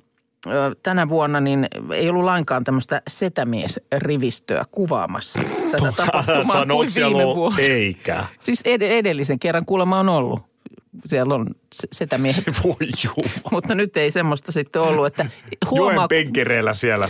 tänä 0.82 1.08
vuonna 1.08 1.40
niin 1.40 1.68
ei 1.94 2.08
ollut 2.08 2.24
lainkaan 2.24 2.64
tämmöistä 2.64 3.02
setämiesrivistöä 3.08 4.64
kuvaamassa 4.70 5.38
tätä 5.72 5.92
tapahtumaa 5.96 6.66
kuin 6.66 6.88
viime 6.94 7.24
vuonna. 7.24 7.58
Eikä. 7.60 8.24
Siis 8.40 8.60
ed- 8.64 8.82
edellisen 8.82 9.38
kerran 9.38 9.66
kuulemma 9.66 10.00
on 10.00 10.08
ollut. 10.08 10.40
Siellä 11.06 11.34
on 11.34 11.46
se- 11.74 11.88
setämiehet, 11.92 12.44
Voi 12.64 12.88
jumala. 13.04 13.50
mutta 13.50 13.74
nyt 13.74 13.96
ei 13.96 14.10
semmoista 14.10 14.52
sitten 14.52 14.82
ollut, 14.82 15.06
että 15.06 15.22
Joen 15.22 15.70
huomaa, 15.70 16.08
penkereillä 16.08 16.74
siellä. 16.74 17.08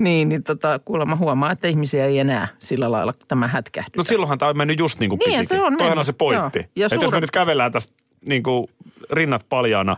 niin, 0.04 0.28
niin 0.28 0.42
tota, 0.42 0.78
kuulemma 0.84 1.16
huomaa, 1.16 1.52
että 1.52 1.68
ihmisiä 1.68 2.06
ei 2.06 2.18
enää 2.18 2.48
sillä 2.58 2.92
lailla 2.92 3.14
tämä 3.28 3.48
hätkähdy. 3.48 3.90
No 3.96 4.04
silloinhan 4.04 4.38
tämä 4.38 4.48
on 4.48 4.56
mennyt 4.56 4.78
just 4.78 4.98
niin 4.98 5.10
kuin 5.10 5.18
Niin, 5.18 5.40
pitikin. 5.40 5.46
se 5.58 5.62
on 5.62 5.76
Toihan 5.78 5.98
on 5.98 6.04
se 6.04 6.12
pointti. 6.12 6.58
Joo. 6.58 6.66
Ja 6.76 6.86
Että 6.86 6.94
jos 6.94 7.02
me 7.02 7.06
suuret- 7.06 7.20
nyt 7.20 7.30
kävellään 7.30 7.72
tästä 7.72 7.92
niin 8.26 8.42
kuin 8.42 8.66
rinnat 9.12 9.46
paljaana 9.48 9.96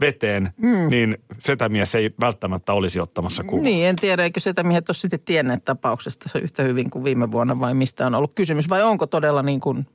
veteen, 0.00 0.52
mm. 0.56 0.88
niin 0.90 1.18
setämies 1.38 1.94
ei 1.94 2.10
välttämättä 2.20 2.72
olisi 2.72 3.00
ottamassa 3.00 3.44
kuvaa. 3.44 3.64
Niin, 3.64 3.86
en 3.86 3.96
tiedä, 3.96 4.24
eikö 4.24 4.40
setämiehet 4.40 4.88
ole 4.88 4.94
sitten 4.96 5.20
tienneet 5.20 5.64
tapauksesta 5.64 6.28
se 6.28 6.38
yhtä 6.38 6.62
hyvin 6.62 6.90
kuin 6.90 7.04
viime 7.04 7.32
vuonna 7.32 7.60
vai 7.60 7.74
mistä 7.74 8.06
on 8.06 8.14
ollut 8.14 8.34
kysymys. 8.34 8.68
Vai 8.68 8.82
onko 8.82 9.06
todella 9.06 9.42
niin 9.42 9.60
kuin 9.60 9.86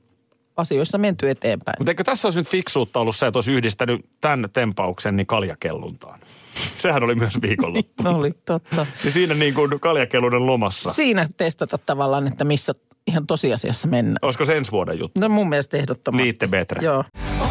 asioissa 0.56 0.98
menty 0.98 1.30
eteenpäin. 1.30 1.74
Mutta 1.78 1.90
eikö 1.90 2.04
tässä 2.04 2.26
olisi 2.28 2.40
nyt 2.40 2.48
fiksuutta 2.48 3.00
ollut 3.00 3.16
se, 3.16 3.26
että 3.26 3.38
olisi 3.38 3.52
yhdistänyt 3.52 4.06
tämän 4.20 4.48
tempauksen 4.52 5.16
niin 5.16 5.26
kaljakelluntaan? 5.26 6.20
Sehän 6.76 7.02
oli 7.02 7.14
myös 7.14 7.42
viikonloppu. 7.42 8.02
Oli 8.04 8.32
totta. 8.44 8.86
Ja 9.04 9.10
siinä 9.18 9.34
niin 9.34 9.54
kuin 9.54 9.80
kaljakellunen 9.80 10.46
lomassa. 10.46 10.90
Siinä 10.90 11.28
testata 11.36 11.78
tavallaan, 11.78 12.26
että 12.26 12.44
missä 12.44 12.74
ihan 13.06 13.26
tosiasiassa 13.26 13.88
mennään. 13.88 14.18
Olisiko 14.22 14.44
se 14.44 14.56
ensi 14.56 14.72
vuoden 14.72 14.98
juttu? 14.98 15.20
No 15.20 15.28
mun 15.28 15.48
mielestä 15.48 15.76
ehdottomasti. 15.76 16.24
Liitte 16.24 16.48
betre. 16.48 16.82
Joo. 16.82 17.04
niin. 17.18 17.48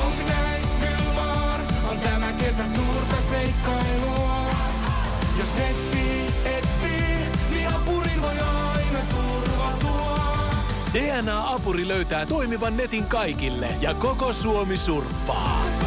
DNA-apuri 10.94 11.88
löytää 11.88 12.26
toimivan 12.26 12.78
netin 12.78 13.06
kaikille 13.06 13.70
ja 13.82 13.94
koko 13.94 14.34
Suomi 14.34 14.78
surffaa. 14.78 15.87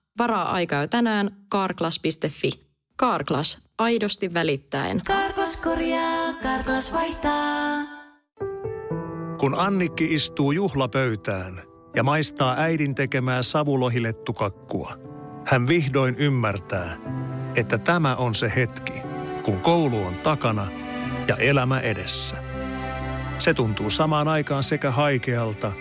Varaa 0.17 0.51
aikaa 0.51 0.81
jo 0.81 0.87
tänään 0.87 1.35
karklas.fi. 1.49 2.51
Karklas, 2.95 3.57
aidosti 3.77 4.33
välittäen. 4.33 5.01
Karklas 5.05 5.57
korjaa, 5.57 6.33
Karklas 6.43 6.93
vaihtaa. 6.93 7.77
Kun 9.39 9.59
Annikki 9.59 10.13
istuu 10.13 10.51
juhlapöytään 10.51 11.61
ja 11.95 12.03
maistaa 12.03 12.55
äidin 12.57 12.95
tekemää 12.95 13.41
savulohilettukakkua, 13.41 14.97
hän 15.45 15.67
vihdoin 15.67 16.15
ymmärtää, 16.15 16.97
että 17.55 17.77
tämä 17.77 18.15
on 18.15 18.33
se 18.33 18.51
hetki, 18.55 18.93
kun 19.43 19.59
koulu 19.61 20.05
on 20.05 20.15
takana 20.15 20.67
ja 21.27 21.35
elämä 21.35 21.79
edessä. 21.79 22.37
Se 23.37 23.53
tuntuu 23.53 23.89
samaan 23.89 24.27
aikaan 24.27 24.63
sekä 24.63 24.91
haikealta 24.91 25.71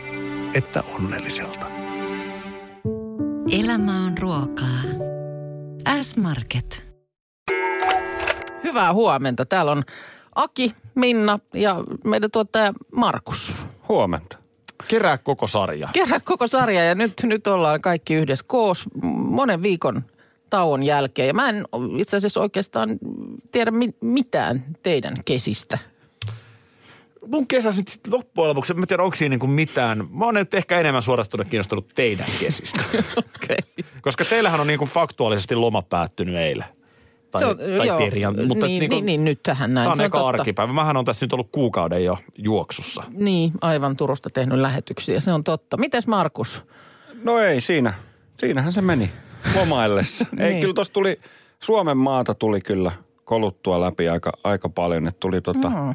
että 0.55 0.83
onnelliselta. 0.83 1.70
Elämä 3.51 4.07
on 4.07 4.19
ruokaa. 4.19 4.81
S-Market. 6.01 6.95
Hyvää 8.65 8.93
huomenta. 8.93 9.47
Täällä 9.47 9.73
on 9.73 9.83
Aki, 10.35 10.75
Minna 10.95 11.39
ja 11.55 11.77
meidän 12.05 12.31
tuottaja 12.31 12.73
Markus. 12.93 13.53
Huomenta. 13.89 14.37
Kerää 14.89 15.19
koko 15.19 15.47
sarja. 15.47 15.89
Kerää 15.93 16.21
koko 16.25 16.47
sarja 16.47 16.85
ja 16.85 16.95
nyt, 16.95 17.13
nyt 17.23 17.47
ollaan 17.47 17.81
kaikki 17.81 18.15
yhdessä 18.15 18.45
koos 18.49 18.85
monen 19.03 19.63
viikon 19.63 20.05
tauon 20.51 20.83
jälkeen. 20.83 21.29
Ja 21.29 21.35
mä 21.35 21.49
en 21.49 21.65
itse 21.99 22.17
asiassa 22.17 22.41
oikeastaan 22.41 22.99
tiedä 23.53 23.71
mi- 23.71 23.97
mitään 24.01 24.65
teidän 24.83 25.15
kesistä. 25.25 25.79
Mun 27.27 27.47
kesä 27.47 27.71
nyt 27.77 27.89
sit 27.89 28.07
loppujen 28.07 28.49
lopuksi, 28.49 28.75
mä 28.75 28.81
en 28.81 28.87
tiedä 28.89 29.03
onko 29.03 29.17
siinä 29.17 29.31
niinku 29.31 29.47
mitään. 29.47 30.05
Mä 30.11 30.25
oon 30.25 30.35
nyt 30.35 30.55
ehkä 30.55 30.81
enemmän 30.81 31.03
suorastunut 31.03 31.47
kiinnostunut 31.49 31.89
teidän 31.95 32.27
kesistä. 32.41 32.81
Okei. 33.35 33.85
Koska 34.03 34.25
teillähän 34.25 34.61
on 34.61 34.67
niinku 34.67 34.87
faktuaalisesti 34.87 35.55
loma 35.55 35.83
päättynyt 35.83 36.35
eilen. 36.37 36.65
Tai, 37.31 37.41
Se 37.41 37.47
on- 37.47 37.57
tai 37.57 37.87
joo, 37.87 37.99
perjantai. 37.99 38.47
Mutta 38.47 38.67
niin, 38.67 38.81
niinku, 38.81 38.95
niin, 38.97 39.07
niin, 39.07 39.25
nyt 39.25 39.43
tähän 39.43 39.75
näin. 39.75 39.85
Tämä 39.85 39.91
on 39.93 39.97
Se 39.97 40.03
on 40.03 40.07
eka 40.07 40.19
totta. 40.19 40.29
arkipäivä. 40.29 40.73
Mähän 40.73 40.97
on 40.97 41.05
tässä 41.05 41.27
nyt 41.27 41.33
ollut 41.33 41.49
kuukauden 41.53 42.05
jo 42.05 42.19
juoksussa. 42.39 43.03
Niin, 43.11 43.53
aivan 43.61 43.97
Turusta 43.97 44.31
tehnyt 44.31 44.59
lähetyksiä. 44.59 45.21
Se 45.21 45.33
on 45.33 45.45
totta. 45.45 45.77
Mites 45.77 46.07
Markus? 46.07 46.63
No 47.23 47.39
ei 47.39 47.61
siinä. 47.61 47.95
Siinähän 48.39 48.73
se 48.73 48.81
meni 48.83 49.11
lomaillessa. 49.57 50.27
ei, 50.39 50.49
Niin. 50.51 50.61
kyllä 50.61 50.75
tuossa 50.75 50.93
tuli, 50.93 51.21
Suomen 51.61 51.97
maata 51.97 52.35
tuli 52.35 52.61
kyllä 52.61 52.93
koluttua 53.25 53.81
läpi 53.81 54.09
aika, 54.09 54.33
aika 54.45 54.69
paljon. 54.69 55.09
Että 55.09 55.21
tuli 55.21 55.41
tota, 55.41 55.69
Mm. 55.71 55.95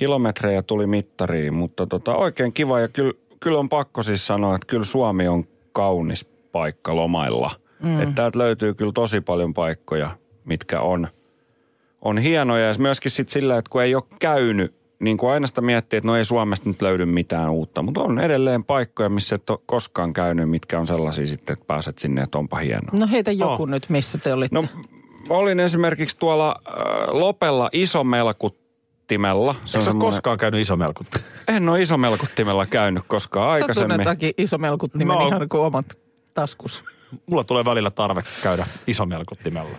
Kilometrejä 0.00 0.62
tuli 0.62 0.86
mittariin, 0.86 1.54
mutta 1.54 1.86
tota, 1.86 2.14
oikein 2.14 2.52
kiva. 2.52 2.80
Ja 2.80 2.88
kyllä, 2.88 3.12
kyllä 3.40 3.58
on 3.58 3.68
pakko 3.68 4.02
siis 4.02 4.26
sanoa, 4.26 4.54
että 4.54 4.66
kyllä 4.66 4.84
Suomi 4.84 5.28
on 5.28 5.44
kaunis 5.72 6.24
paikka 6.52 6.96
lomailla. 6.96 7.50
Mm. 7.82 8.00
Että 8.02 8.14
täältä 8.14 8.38
löytyy 8.38 8.74
kyllä 8.74 8.92
tosi 8.92 9.20
paljon 9.20 9.54
paikkoja, 9.54 10.10
mitkä 10.44 10.80
on, 10.80 11.08
on 12.02 12.18
hienoja. 12.18 12.66
Ja 12.66 12.74
myöskin 12.78 13.10
sitten 13.10 13.32
sillä, 13.32 13.58
että 13.58 13.70
kun 13.70 13.82
ei 13.82 13.94
ole 13.94 14.02
käynyt, 14.20 14.74
niin 15.00 15.16
kuin 15.16 15.32
aina 15.32 15.46
sitä 15.46 15.60
miettii, 15.60 15.96
että 15.96 16.06
no 16.06 16.16
ei 16.16 16.24
Suomesta 16.24 16.68
nyt 16.68 16.82
löydy 16.82 17.04
mitään 17.04 17.50
uutta. 17.50 17.82
Mutta 17.82 18.00
on 18.00 18.18
edelleen 18.18 18.64
paikkoja, 18.64 19.08
missä 19.08 19.34
et 19.34 19.50
ole 19.50 19.58
koskaan 19.66 20.12
käynyt, 20.12 20.50
mitkä 20.50 20.80
on 20.80 20.86
sellaisia 20.86 21.26
sitten, 21.26 21.52
että 21.52 21.66
pääset 21.66 21.98
sinne, 21.98 22.22
että 22.22 22.38
onpa 22.38 22.56
hienoa. 22.56 22.98
No 23.00 23.06
heitä 23.10 23.32
joku 23.32 23.66
nyt, 23.66 23.86
missä 23.88 24.18
te 24.18 24.32
olitte. 24.32 24.54
No 24.54 24.64
olin 25.28 25.60
esimerkiksi 25.60 26.18
tuolla 26.18 26.60
äh, 26.68 26.74
Lopella 27.08 27.68
isomelkuttimella. 29.14 29.52
Se 29.52 29.58
Eikö 29.60 29.68
sä 29.70 29.78
ole 29.78 29.84
semmoinen- 29.84 30.12
koskaan 30.12 30.38
käynyt 30.38 30.60
isomelkut? 30.60 31.06
En 31.48 31.68
ole 31.68 31.82
isomelkuttimella 31.82 32.66
käynyt 32.66 33.04
koskaan 33.06 33.46
Sä 33.46 33.62
aikaisemmin. 33.62 33.90
tunnet 33.90 34.06
Aki 34.06 34.34
iso 34.38 34.58
melkuttimen 34.58 35.06
No. 35.18 35.28
ihan 35.28 35.48
kuin 35.48 35.60
omat 35.60 35.86
taskus. 36.34 36.84
Mulla 37.26 37.44
tulee 37.44 37.64
välillä 37.64 37.90
tarve 37.90 38.22
käydä 38.42 38.66
isomelkuttimella. 38.86 39.76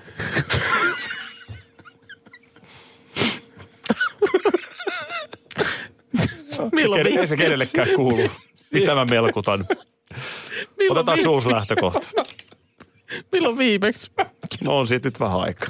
Milloin 6.72 7.00
Ei 7.00 7.04
se 7.06 7.10
viimeksi? 7.14 7.38
kenellekään 7.38 7.88
kuulu. 7.96 8.30
Mitä 8.74 8.96
mä 8.96 9.06
melkutan? 9.06 9.66
Milloin, 10.78 10.92
Otetaanko 10.98 11.16
viime- 11.24 11.30
uusi 11.30 11.50
lähtökohta? 11.52 12.00
milloin 13.32 13.58
viimeksi? 13.58 14.12
No 14.62 14.78
on 14.78 14.88
siitä 14.88 15.08
nyt 15.08 15.20
vähän 15.20 15.40
aikaa. 15.42 15.70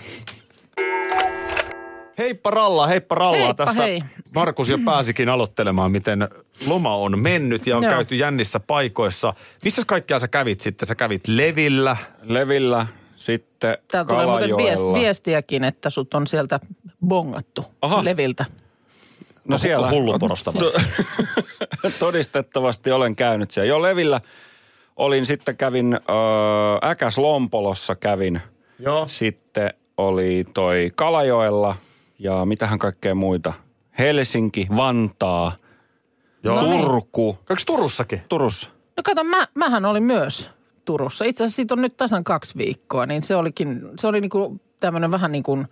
Heippa 2.18 2.52
Ralla, 2.52 2.88
heippa 2.88 3.16
Ralla. 3.16 3.38
Heippa, 3.38 3.66
Tässä 3.66 3.84
hei. 3.84 4.02
Markus 4.36 4.70
jo 4.70 4.78
pääsikin 4.86 5.30
aloittelemaan, 5.30 5.92
miten 5.92 6.30
loma 6.68 6.96
on 6.96 7.20
mennyt 7.20 7.68
ja 7.68 7.78
on 7.78 7.84
Joo. 7.84 7.92
käyty 7.92 8.16
jännissä 8.16 8.60
paikoissa. 8.60 9.34
Missä 9.64 9.82
kaikkialla 9.88 10.20
sä 10.20 10.28
kävit 10.28 10.62
sitten? 10.62 10.88
Sä 10.88 10.96
kävit 10.96 11.28
Levillä. 11.28 11.98
Levillä, 12.24 12.88
sitten 13.16 13.78
Täällä 13.88 14.12
tulee 14.14 14.26
muuten 14.26 14.58
viest, 14.58 14.84
viestiäkin, 14.94 15.64
että 15.64 15.90
sut 15.90 16.14
on 16.14 16.28
sieltä 16.28 16.60
bongattu 17.08 17.66
Aha. 17.82 18.04
Leviltä. 18.04 18.46
No 19.48 19.58
siellä 19.58 19.90
Hulluporosta 19.90 20.54
vai? 20.54 20.72
todistettavasti 22.00 22.92
olen 22.92 23.16
käynyt 23.16 23.52
siellä. 23.52 23.70
Jo 23.70 23.82
Levillä 23.82 24.22
olin 24.96 25.26
sitten 25.26 25.58
kävin 25.58 25.94
ö, 25.94 26.00
Äkäs 26.88 27.18
Lompolossa 27.18 27.96
kävin. 27.96 28.42
Joo. 28.80 29.08
Sitten 29.08 29.74
oli 29.98 30.46
toi 30.54 30.92
Kalajoella 30.96 31.76
ja 32.22 32.46
mitähän 32.46 32.80
kaikkea 32.80 33.16
muita. 33.16 33.54
Helsinki, 34.00 34.68
Vantaa, 34.76 35.52
Joo. 36.44 36.56
No 36.56 36.70
niin. 36.70 36.82
Turku. 36.82 37.38
Käykö 37.46 37.64
Turussakin? 37.66 38.22
Turussa. 38.30 38.70
No 38.98 39.04
kato, 39.04 39.24
mä, 39.24 39.48
mähän 39.56 39.86
olin 39.86 40.04
myös 40.04 40.50
Turussa. 40.86 41.26
Itse 41.26 41.44
asiassa 41.44 41.56
siitä 41.56 41.74
on 41.74 41.82
nyt 41.82 41.98
tasan 41.98 42.24
kaksi 42.24 42.58
viikkoa, 42.58 43.06
niin 43.06 43.22
se 43.22 43.36
olikin, 43.36 43.82
se 44.00 44.08
oli 44.08 44.22
niinku 44.22 44.62
tämmöinen 44.80 45.12
vähän 45.12 45.32
niin 45.32 45.44
kuin 45.44 45.68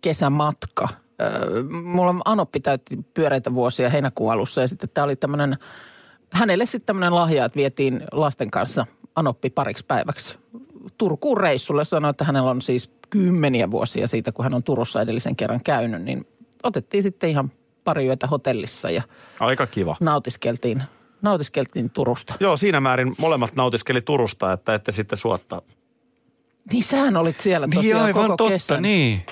kesämatka. 0.00 0.88
Öö, 1.20 1.62
mulla 1.82 2.14
Anoppi 2.24 2.60
täytti 2.60 2.98
pyöreitä 3.14 3.54
vuosia 3.54 3.90
heinäkuun 3.90 4.32
alussa 4.32 4.60
ja 4.60 4.68
sitten 4.68 4.88
tämä 4.94 5.04
oli 5.04 5.16
tämmöinen, 5.16 5.58
hänelle 6.32 6.66
sitten 6.66 6.86
tämmöinen 6.86 7.14
lahja, 7.14 7.44
että 7.44 7.56
vietiin 7.56 8.04
lasten 8.12 8.50
kanssa 8.50 8.86
Anoppi 9.16 9.50
pariksi 9.50 9.84
päiväksi 9.88 10.38
Turkuun 10.98 11.36
reissulle. 11.36 11.84
Sanoi, 11.84 12.10
että 12.10 12.24
hänellä 12.24 12.50
on 12.50 12.62
siis 12.62 12.90
kymmeniä 13.10 13.70
vuosia 13.70 14.06
siitä, 14.06 14.32
kun 14.32 14.44
hän 14.44 14.54
on 14.54 14.62
Turussa 14.62 15.00
edellisen 15.02 15.36
kerran 15.36 15.60
käynyt, 15.64 16.02
niin 16.02 16.26
otettiin 16.62 17.02
sitten 17.02 17.30
ihan 17.30 17.52
pari 17.84 18.06
yötä 18.06 18.26
hotellissa 18.26 18.90
ja 18.90 19.02
Aika 19.40 19.66
kiva. 19.66 19.96
nautiskeltiin, 20.00 20.82
nautiskeltiin 21.22 21.90
Turusta. 21.90 22.34
Joo, 22.40 22.56
siinä 22.56 22.80
määrin 22.80 23.14
molemmat 23.18 23.56
nautiskeli 23.56 24.00
Turusta, 24.02 24.52
että 24.52 24.74
ette 24.74 24.92
sitten 24.92 25.18
suotta 25.18 25.62
Niin 26.72 26.84
sähän 26.84 27.16
olit 27.16 27.38
siellä 27.40 27.68
tosiaan 27.74 27.84
Niin 27.84 27.96
aivan 28.16 28.22
koko 28.28 28.36
totta, 28.36 28.52
kesän. 28.52 28.82
niin. 28.82 29.22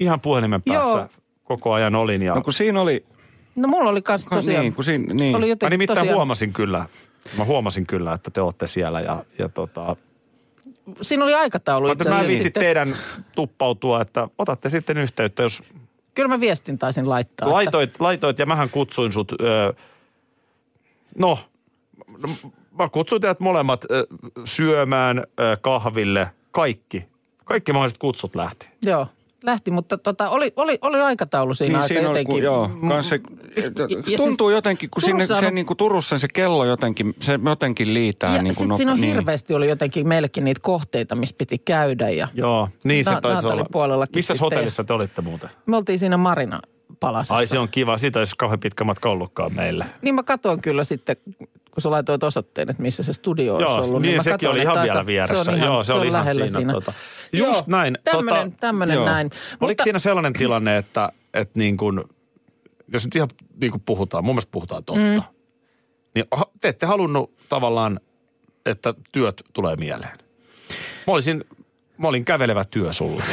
ihan 0.00 0.20
puhelimen 0.20 0.62
päässä 0.62 0.98
Joo. 0.98 1.08
koko 1.44 1.72
ajan 1.72 1.94
olin. 1.94 2.22
Ja 2.22 2.34
No 2.34 2.42
kun 2.42 2.52
siinä 2.52 2.80
oli, 2.80 3.04
No 3.56 3.68
mulla 3.68 3.90
oli 3.90 4.02
kans 4.02 4.26
tosiaan, 4.34 4.62
niin, 4.64 4.74
kun 4.74 4.84
siinä, 4.84 5.14
niin. 5.14 5.36
oli 5.36 5.44
mä 5.44 5.48
jotenkin 5.48 5.70
nimittäin 5.74 5.98
tosiaan, 5.98 6.16
huomasin 6.16 6.52
kyllä, 6.52 6.86
mä 7.38 7.44
huomasin 7.44 7.86
kyllä, 7.86 8.12
että 8.12 8.30
te 8.30 8.40
olette 8.40 8.66
siellä 8.66 9.00
ja, 9.00 9.24
ja 9.38 9.48
tota, 9.48 9.96
siinä 11.02 11.24
oli 11.24 11.34
aikataulu 11.34 11.86
mä, 11.86 11.92
itse 11.92 12.04
mä 12.04 12.10
asiassa 12.10 12.28
viitin 12.28 12.44
sitten. 12.46 12.60
teidän 12.62 12.96
tuppautua, 13.34 14.00
että 14.00 14.28
otatte 14.38 14.68
sitten 14.68 14.98
yhteyttä, 14.98 15.42
jos 15.42 15.62
Kyllä 16.14 16.28
mä 16.28 16.40
viestin 16.40 16.78
taisin 16.78 17.08
laittaa. 17.08 17.46
että- 17.46 17.54
laitoit, 17.54 18.00
laitoit 18.00 18.38
ja 18.38 18.46
mähän 18.46 18.70
kutsuin 18.70 19.12
sut, 19.12 19.32
öö, 19.42 19.72
no, 21.18 21.38
mä 22.78 22.88
kutsuin 22.88 23.20
teidät 23.20 23.40
molemmat 23.40 23.84
ö, 23.90 24.06
syömään, 24.44 25.18
ö, 25.18 25.56
kahville, 25.60 26.30
kaikki. 26.50 27.04
Kaikki 27.44 27.72
mahdolliset 27.72 27.98
kutsut 27.98 28.36
lähti. 28.36 28.68
Joo, 28.82 29.06
lähti, 29.42 29.70
mutta 29.70 29.98
tota, 29.98 30.28
oli, 30.30 30.52
oli, 30.56 30.78
oli 30.82 31.00
aikataulu 31.00 31.54
siinä 31.54 31.72
Niin 31.72 31.76
aika 31.76 31.88
siinä 31.88 32.00
oli, 32.00 32.08
jotenkin. 32.08 32.34
kun, 32.34 32.42
joo, 32.42 32.68
mm, 32.68 32.88
kans 32.88 33.08
se, 33.08 33.20
ja 33.56 34.16
tuntuu 34.16 34.48
siis 34.48 34.56
jotenkin, 34.56 34.90
kun 34.90 35.02
sinne, 35.02 35.24
Turussa 35.26 35.40
se 35.40 35.46
on- 35.46 35.54
niin 35.54 35.66
kuin 35.66 35.76
Turussa 35.76 36.18
se 36.18 36.28
kello 36.34 36.64
jotenkin, 36.64 37.14
se 37.20 37.38
jotenkin 37.44 37.94
liitää. 37.94 38.36
Ja 38.36 38.42
niin 38.42 38.54
kuin 38.54 38.64
sitten 38.64 38.76
siinä 38.76 38.92
on 38.92 39.00
niin. 39.00 39.14
hirveästi 39.14 39.54
oli 39.54 39.68
jotenkin 39.68 40.08
meillekin 40.08 40.44
niitä 40.44 40.60
kohteita, 40.62 41.14
missä 41.14 41.34
piti 41.38 41.58
käydä 41.58 42.10
ja 42.10 42.28
Joo, 42.34 42.68
niin 42.84 43.04
se 43.04 43.10
Na- 43.10 43.20
taisi 43.20 43.46
olla. 43.46 44.06
Missä 44.14 44.34
sitten. 44.34 44.44
hotellissa 44.44 44.84
te 44.84 44.92
olitte 44.92 45.22
muuten? 45.22 45.50
me 45.66 45.76
oltiin 45.76 45.98
siinä 45.98 46.16
Marina 46.16 46.60
palasessa. 47.00 47.34
Ai 47.34 47.46
se 47.46 47.58
on 47.58 47.68
kiva. 47.68 47.98
Siitä 47.98 48.18
ei 48.18 48.20
olisi 48.20 48.34
kauhean 48.38 48.60
pitkä 48.60 48.84
matka 48.84 49.10
ollutkaan 49.10 49.54
meille. 49.54 49.86
Niin 50.02 50.14
mä 50.14 50.22
katsoin 50.22 50.62
kyllä 50.62 50.84
sitten, 50.84 51.16
kun 51.70 51.82
sä 51.82 51.90
laitoit 51.90 52.22
osoitteen, 52.22 52.70
että 52.70 52.82
missä 52.82 53.02
se 53.02 53.12
studio 53.12 53.54
olisi 53.54 53.70
Joo, 53.70 53.76
ollut. 53.84 54.02
niin, 54.02 54.16
mä 54.16 54.22
sekin 54.22 54.32
katsoin, 54.34 54.52
oli 54.52 54.60
ihan 54.62 54.78
aika- 54.78 54.92
vielä 54.92 55.06
vieressä. 55.06 55.44
Se 55.44 55.50
on 55.50 55.56
ihan, 55.56 55.66
Joo, 55.68 55.84
se 55.84 55.92
oli 55.92 56.06
ihan 56.06 56.20
lähellä 56.20 56.48
siinä, 56.48 56.72
tota. 56.72 56.92
Just 57.32 57.52
Joo, 57.52 57.64
näin, 57.66 57.98
Tämmönen, 58.04 58.50
tota, 58.50 58.60
tämmönen 58.60 58.94
joo. 58.94 59.04
näin. 59.04 59.30
Oliko 59.60 59.82
siinä 59.84 59.98
sellainen 59.98 60.32
tilanne, 60.32 60.76
että, 60.76 61.12
että 61.34 61.58
niin 61.58 61.76
kuin, 61.76 62.04
jos 62.92 63.04
nyt 63.04 63.14
ihan 63.14 63.28
niin 63.60 63.70
kuin 63.70 63.82
puhutaan, 63.86 64.24
mun 64.24 64.34
mielestä 64.34 64.50
puhutaan 64.50 64.84
totta, 64.84 65.02
mm. 65.02 65.22
niin 66.14 66.24
te 66.60 66.68
ette 66.68 66.86
halunnut 66.86 67.32
tavallaan, 67.48 68.00
että 68.66 68.94
työt 69.12 69.42
tulee 69.52 69.76
mieleen. 69.76 70.18
Mä 71.06 71.12
olisin, 71.12 71.44
mä 71.98 72.08
olin 72.08 72.24
kävelevä 72.24 72.64
työ 72.64 72.92
sulle. 72.92 73.24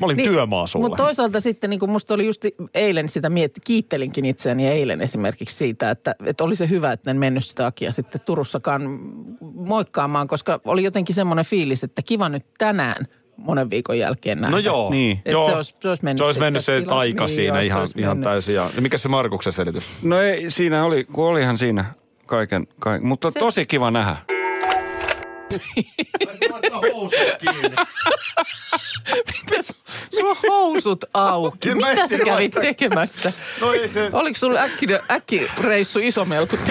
Mä 0.00 0.06
olin 0.06 0.16
niin, 0.16 0.30
työmaa 0.32 0.66
sulle. 0.66 0.88
Mutta 0.88 1.02
toisaalta 1.02 1.40
sitten 1.40 1.70
niin 1.70 1.80
kuin 1.80 1.90
musta 1.90 2.14
oli 2.14 2.26
just 2.26 2.44
eilen 2.74 3.08
sitä 3.08 3.30
mietti, 3.30 3.60
kiittelinkin 3.64 4.24
itseäni 4.24 4.66
eilen 4.68 5.00
esimerkiksi 5.00 5.56
siitä, 5.56 5.90
että, 5.90 6.14
että 6.26 6.44
oli 6.44 6.56
se 6.56 6.68
hyvä, 6.68 6.92
että 6.92 7.10
en 7.10 7.16
mennyt 7.16 7.44
sitä 7.44 7.66
Akia 7.66 7.92
sitten 7.92 8.20
Turussakaan 8.20 9.00
moikkaamaan, 9.54 10.28
koska 10.28 10.60
oli 10.64 10.82
jotenkin 10.84 11.14
semmoinen 11.14 11.44
fiilis, 11.44 11.84
että 11.84 12.02
kiva 12.02 12.28
nyt 12.28 12.44
tänään 12.58 13.06
monen 13.36 13.70
viikon 13.70 13.98
jälkeen 13.98 14.38
nähdä. 14.40 14.50
No 14.50 14.58
joo. 14.58 14.90
Niin. 14.90 15.20
Et 15.24 15.32
joo. 15.32 15.48
se 15.50 15.56
olisi- 15.56 15.74
se 15.82 15.88
olisi 15.88 16.04
mennyt 16.04 16.18
se, 16.18 16.24
olisi 16.24 16.40
mennyt 16.40 16.64
se 16.64 16.80
tila- 16.80 16.88
taika 16.88 17.24
niin, 17.26 17.36
siinä 17.36 17.54
joo, 17.56 17.64
ihan, 17.66 17.80
olisi 17.80 18.00
ihan 18.00 18.16
mennyt. 18.16 18.24
täysin. 18.24 18.54
Ja, 18.54 18.70
ja 18.76 18.82
mikä 18.82 18.98
se 18.98 19.08
Markuksen 19.08 19.52
selitys? 19.52 19.84
No 20.02 20.20
ei, 20.20 20.50
siinä 20.50 20.84
oli, 20.84 21.04
kun 21.04 21.26
olihan 21.28 21.58
siinä 21.58 21.84
kaiken, 22.26 22.66
kaiken 22.78 23.06
mutta 23.08 23.30
Se- 23.30 23.38
tosi 23.40 23.66
kiva 23.66 23.90
nähdä. 23.90 24.16
Mitäs? 29.14 29.74
Sulla 30.14 30.30
on 30.30 30.36
housut 30.48 31.04
auki. 31.14 31.70
En 31.70 31.78
mä 31.78 31.90
Mitä 31.90 32.08
sä 32.08 32.16
kävit 32.18 32.28
laittaa- 32.28 32.62
tekemässä? 32.62 33.32
No 33.60 33.72
ei 33.72 33.88
se... 33.88 34.10
Oliko 34.12 34.38
sulla 34.38 34.60
äkki, 34.60 34.86
äkki 35.10 35.50
reissu 35.60 35.98
iso 36.02 36.24
melku? 36.24 36.56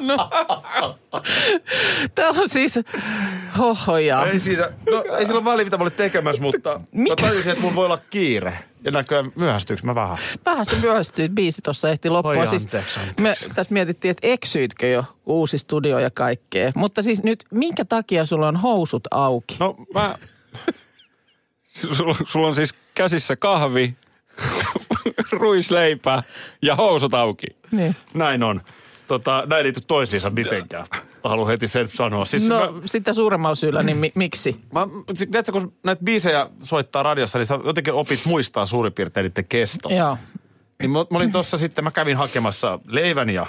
no. 0.00 0.30
Täällä 2.14 2.40
on 2.40 2.48
siis 2.48 2.74
hohoja. 3.58 4.26
Ei 4.26 4.40
siitä, 4.40 4.72
no 4.92 5.16
ei 5.18 5.26
sillä 5.26 5.38
ole 5.38 5.44
väliä, 5.44 5.64
mitä 5.64 5.76
mä 5.76 5.82
olin 5.82 5.92
tekemässä, 5.92 6.42
mutta 6.42 6.80
mä 6.92 7.16
tajusin, 7.20 7.52
että 7.52 7.62
mun 7.62 7.74
voi 7.74 7.84
olla 7.86 7.98
kiire. 8.10 8.58
Ja 8.84 8.90
näköjään 8.92 9.32
myöhästyykö 9.36 9.82
mä 9.84 9.94
vähän? 9.94 10.18
Vähän 10.44 10.66
se 10.66 10.76
myöhästyi, 10.76 11.28
biisi 11.28 11.62
tuossa 11.62 11.90
ehti 11.90 12.10
loppua. 12.10 12.32
Oi, 12.32 12.46
siis 12.46 12.62
anteeksi, 12.62 13.00
anteeksi. 13.00 13.48
Me 13.48 13.54
tässä 13.54 13.72
mietittiin, 13.74 14.10
että 14.10 14.26
eksyitkö 14.26 14.86
jo 14.86 15.04
uusi 15.26 15.58
studio 15.58 15.98
ja 15.98 16.10
kaikkea. 16.10 16.72
Mutta 16.74 17.02
siis 17.02 17.22
nyt, 17.22 17.44
minkä 17.50 17.84
takia 17.84 18.26
sulla 18.26 18.48
on 18.48 18.56
housut 18.56 19.08
auki? 19.10 19.56
No 19.60 19.76
mä, 19.94 20.14
Sulla, 21.76 22.16
sulla 22.26 22.46
on 22.46 22.54
siis 22.54 22.74
käsissä 22.94 23.36
kahvi, 23.36 23.96
ruisleipä 25.32 26.22
ja 26.62 26.76
housut 26.76 27.14
auki. 27.14 27.46
Niin. 27.70 27.96
näin 28.14 28.42
on. 28.42 28.60
Tota, 29.06 29.44
näin 29.46 29.64
liity 29.64 29.80
toisiinsa 29.80 30.30
mitenkään. 30.30 30.86
Mä 30.92 31.30
haluan 31.30 31.48
heti 31.48 31.68
sen 31.68 31.88
sanoa. 31.88 32.24
Siis 32.24 32.48
No 32.48 32.58
mä, 32.58 32.80
sitä 32.84 33.12
suuremmalla 33.12 33.54
syyllä, 33.54 33.82
niin 33.82 33.96
mi- 33.96 34.12
miksi? 34.14 34.60
mä, 34.72 34.86
tiedätkö, 35.18 35.52
kun 35.52 35.72
näitä 35.84 36.04
biisejä 36.04 36.46
soittaa 36.62 37.02
radiossa, 37.02 37.38
niin 37.38 37.46
sä 37.46 37.58
jotenkin 37.64 37.92
opit 37.92 38.20
muistaa 38.24 38.66
suurin 38.66 38.92
piirtein 38.92 39.24
niiden 39.24 39.44
kestot. 39.48 39.92
Joo. 39.92 40.18
Niin 40.82 40.90
mä, 40.90 40.98
mä 40.98 41.16
olin 41.18 41.32
tossa 41.32 41.58
sitten, 41.58 41.84
mä 41.84 41.90
kävin 41.90 42.16
hakemassa 42.16 42.78
leivän 42.86 43.30
ja 43.30 43.46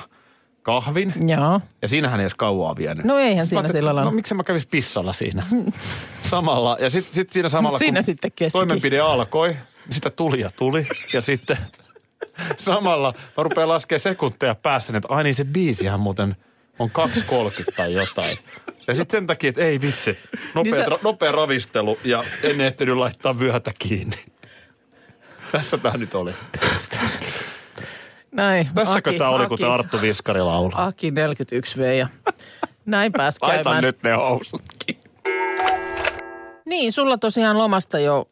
kahvin. 0.61 1.13
Joo. 1.27 1.61
Ja 1.81 1.87
siinähän 1.87 2.19
ei 2.19 2.23
edes 2.23 2.35
kauaa 2.35 2.75
vienyt. 2.75 3.05
No 3.05 3.17
eihän 3.17 3.45
Sitten 3.45 3.63
siinä 3.63 3.77
sillä 3.79 3.95
lailla. 3.95 4.11
No 4.11 4.15
miksi 4.15 4.33
mä 4.33 4.43
kävis 4.43 4.65
pissalla 4.65 5.13
siinä? 5.13 5.43
samalla. 6.21 6.77
Ja 6.79 6.89
sitten 6.89 7.13
sit 7.13 7.29
siinä 7.29 7.49
samalla, 7.49 7.77
siinä 7.77 7.99
kun 7.99 8.03
sitten 8.03 8.31
kestikin. 8.35 8.51
toimenpide 8.67 8.99
alkoi, 8.99 9.47
niin 9.49 9.59
sitä 9.91 10.09
tuli 10.09 10.39
ja 10.39 10.49
tuli. 10.57 10.87
Ja 11.13 11.21
sitten 11.21 11.57
samalla 12.57 13.13
mä 13.37 13.43
rupean 13.43 13.69
laskemaan 13.69 13.99
sekunteja 13.99 14.55
päässä, 14.55 14.97
että 14.97 15.07
ai 15.11 15.23
niin 15.23 15.35
se 15.35 15.45
biisihän 15.45 15.99
muuten 15.99 16.35
on 16.79 16.91
2.30 17.69 17.75
tai 17.75 17.93
jotain. 17.93 18.37
Ja 18.87 18.95
sitten 18.95 19.17
sen 19.17 19.27
takia, 19.27 19.49
että 19.49 19.61
ei 19.61 19.81
vitsi, 19.81 20.17
nopea, 20.55 20.73
Niin 20.73 20.85
sä- 20.85 20.99
nopea 21.03 21.31
ravistelu 21.31 21.99
ja 22.03 22.23
en 22.43 22.61
ehtinyt 22.61 22.97
laittaa 22.97 23.39
vyötä 23.39 23.71
kiinni. 23.79 24.17
Tässä 25.51 25.77
tämä 25.77 25.97
nyt 25.97 26.15
oli. 26.15 26.31
Näin. 28.31 28.69
Tässäkö 28.75 29.13
tämä 29.17 29.29
oli, 29.29 29.47
kun 29.47 29.57
tämä 29.57 29.73
Arttu 29.73 30.01
Viskari 30.01 30.41
laulaa? 30.41 30.85
Aki 30.85 31.11
41V 31.11 31.81
ja 31.81 32.07
näin 32.85 33.11
pääs 33.11 33.37
Laita 33.41 33.63
käymään. 33.63 33.83
nyt 33.83 34.03
ne 34.03 34.11
housutkin. 34.11 34.97
Niin, 36.67 36.93
sulla 36.93 37.17
tosiaan 37.17 37.57
lomasta 37.57 37.99
jo 37.99 38.29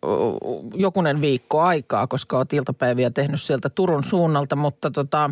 jokunen 0.74 1.22
viikko 1.22 1.62
aikaa, 1.62 2.08
koska 2.08 2.38
olet 2.38 2.54
iltapäiviä 2.54 3.10
tehnyt 3.10 3.42
sieltä 3.42 3.70
Turun 3.70 4.04
suunnalta, 4.04 4.56
mutta 4.56 4.92
tota, 4.92 5.30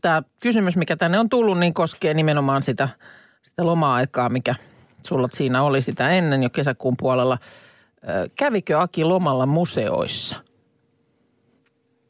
tämä 0.00 0.22
kysymys, 0.40 0.76
mikä 0.76 0.96
tänne 0.96 1.18
on 1.18 1.28
tullut, 1.28 1.58
niin 1.58 1.74
koskee 1.74 2.14
nimenomaan 2.14 2.62
sitä, 2.62 2.88
sitä 3.42 3.66
loma-aikaa, 3.66 4.28
mikä 4.28 4.54
sulla 5.06 5.28
siinä 5.32 5.62
oli 5.62 5.82
sitä 5.82 6.10
ennen 6.10 6.42
jo 6.42 6.50
kesäkuun 6.50 6.96
puolella. 6.96 7.38
Kävikö 8.36 8.80
Aki 8.80 9.04
lomalla 9.04 9.46
museoissa? 9.46 10.36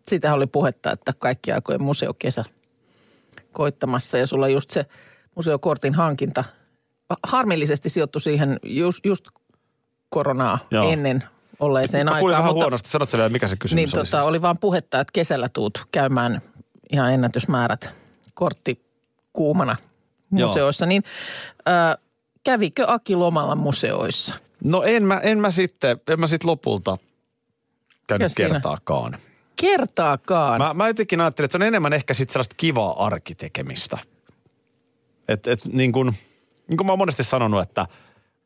Siitä 0.08 0.34
oli 0.34 0.46
puhetta, 0.46 0.92
että 0.92 1.12
kaikki 1.18 1.52
aikojen 1.52 1.82
museokesä 1.82 2.44
koittamassa 3.52 4.18
ja 4.18 4.26
sulla 4.26 4.48
just 4.48 4.70
se 4.70 4.86
museokortin 5.34 5.94
hankinta 5.94 6.44
harmillisesti 7.22 7.88
sijoittui 7.88 8.20
siihen 8.20 8.60
just, 8.62 9.06
just 9.06 9.24
koronaa 10.14 10.58
Joo. 10.70 10.82
Joo. 10.84 10.92
ennen 10.92 11.24
olleeseen 11.60 12.06
Mä 12.06 12.12
aikaan. 12.12 12.30
vähän 12.32 12.44
mutta, 12.44 12.64
huonosti. 12.64 12.88
Sanotko 12.88 13.10
sä 13.10 13.18
vielä, 13.18 13.28
mikä 13.28 13.48
se 13.48 13.56
kysymys 13.56 13.76
Niin 13.76 13.88
oli? 13.98 14.04
tota, 14.04 14.16
siis? 14.16 14.28
oli 14.28 14.42
vaan 14.42 14.58
puhetta, 14.58 15.00
että 15.00 15.10
kesällä 15.12 15.48
tuut 15.48 15.86
käymään 15.92 16.42
ihan 16.92 17.12
ennätysmäärät 17.12 17.90
kortti 18.34 18.84
kuumana 19.32 19.76
Joo. 20.32 20.48
museoissa. 20.48 20.86
Niin 20.86 21.04
äh, 21.68 21.96
kävikö 22.44 22.84
Aki 22.88 23.16
lomalla 23.16 23.54
museoissa? 23.56 24.34
No 24.64 24.82
en 24.82 25.02
mä, 25.02 25.18
en 25.18 25.38
mä 25.38 25.50
sitten, 25.50 26.00
en 26.08 26.20
mä 26.20 26.26
sitten 26.26 26.50
lopulta 26.50 26.96
käynyt 28.06 28.24
Mikäs 28.24 28.34
siinä? 28.34 28.50
kertaakaan. 28.52 29.16
Kertaakaan. 29.60 30.60
Mä, 30.60 30.74
mä 30.74 30.88
jotenkin 30.88 31.20
ajattelin, 31.20 31.44
että 31.44 31.58
se 31.58 31.64
on 31.64 31.68
enemmän 31.68 31.92
ehkä 31.92 32.14
sitten 32.14 32.32
sellaista 32.32 32.54
kivaa 32.56 33.06
arkitekemistä. 33.06 33.98
Et, 35.28 35.46
et 35.46 35.60
niin 35.72 35.92
kuin, 35.92 36.14
niin 36.68 36.76
kuin 36.76 36.86
mä 36.86 36.92
oon 36.92 36.98
monesti 36.98 37.24
sanonut, 37.24 37.62
että, 37.62 37.86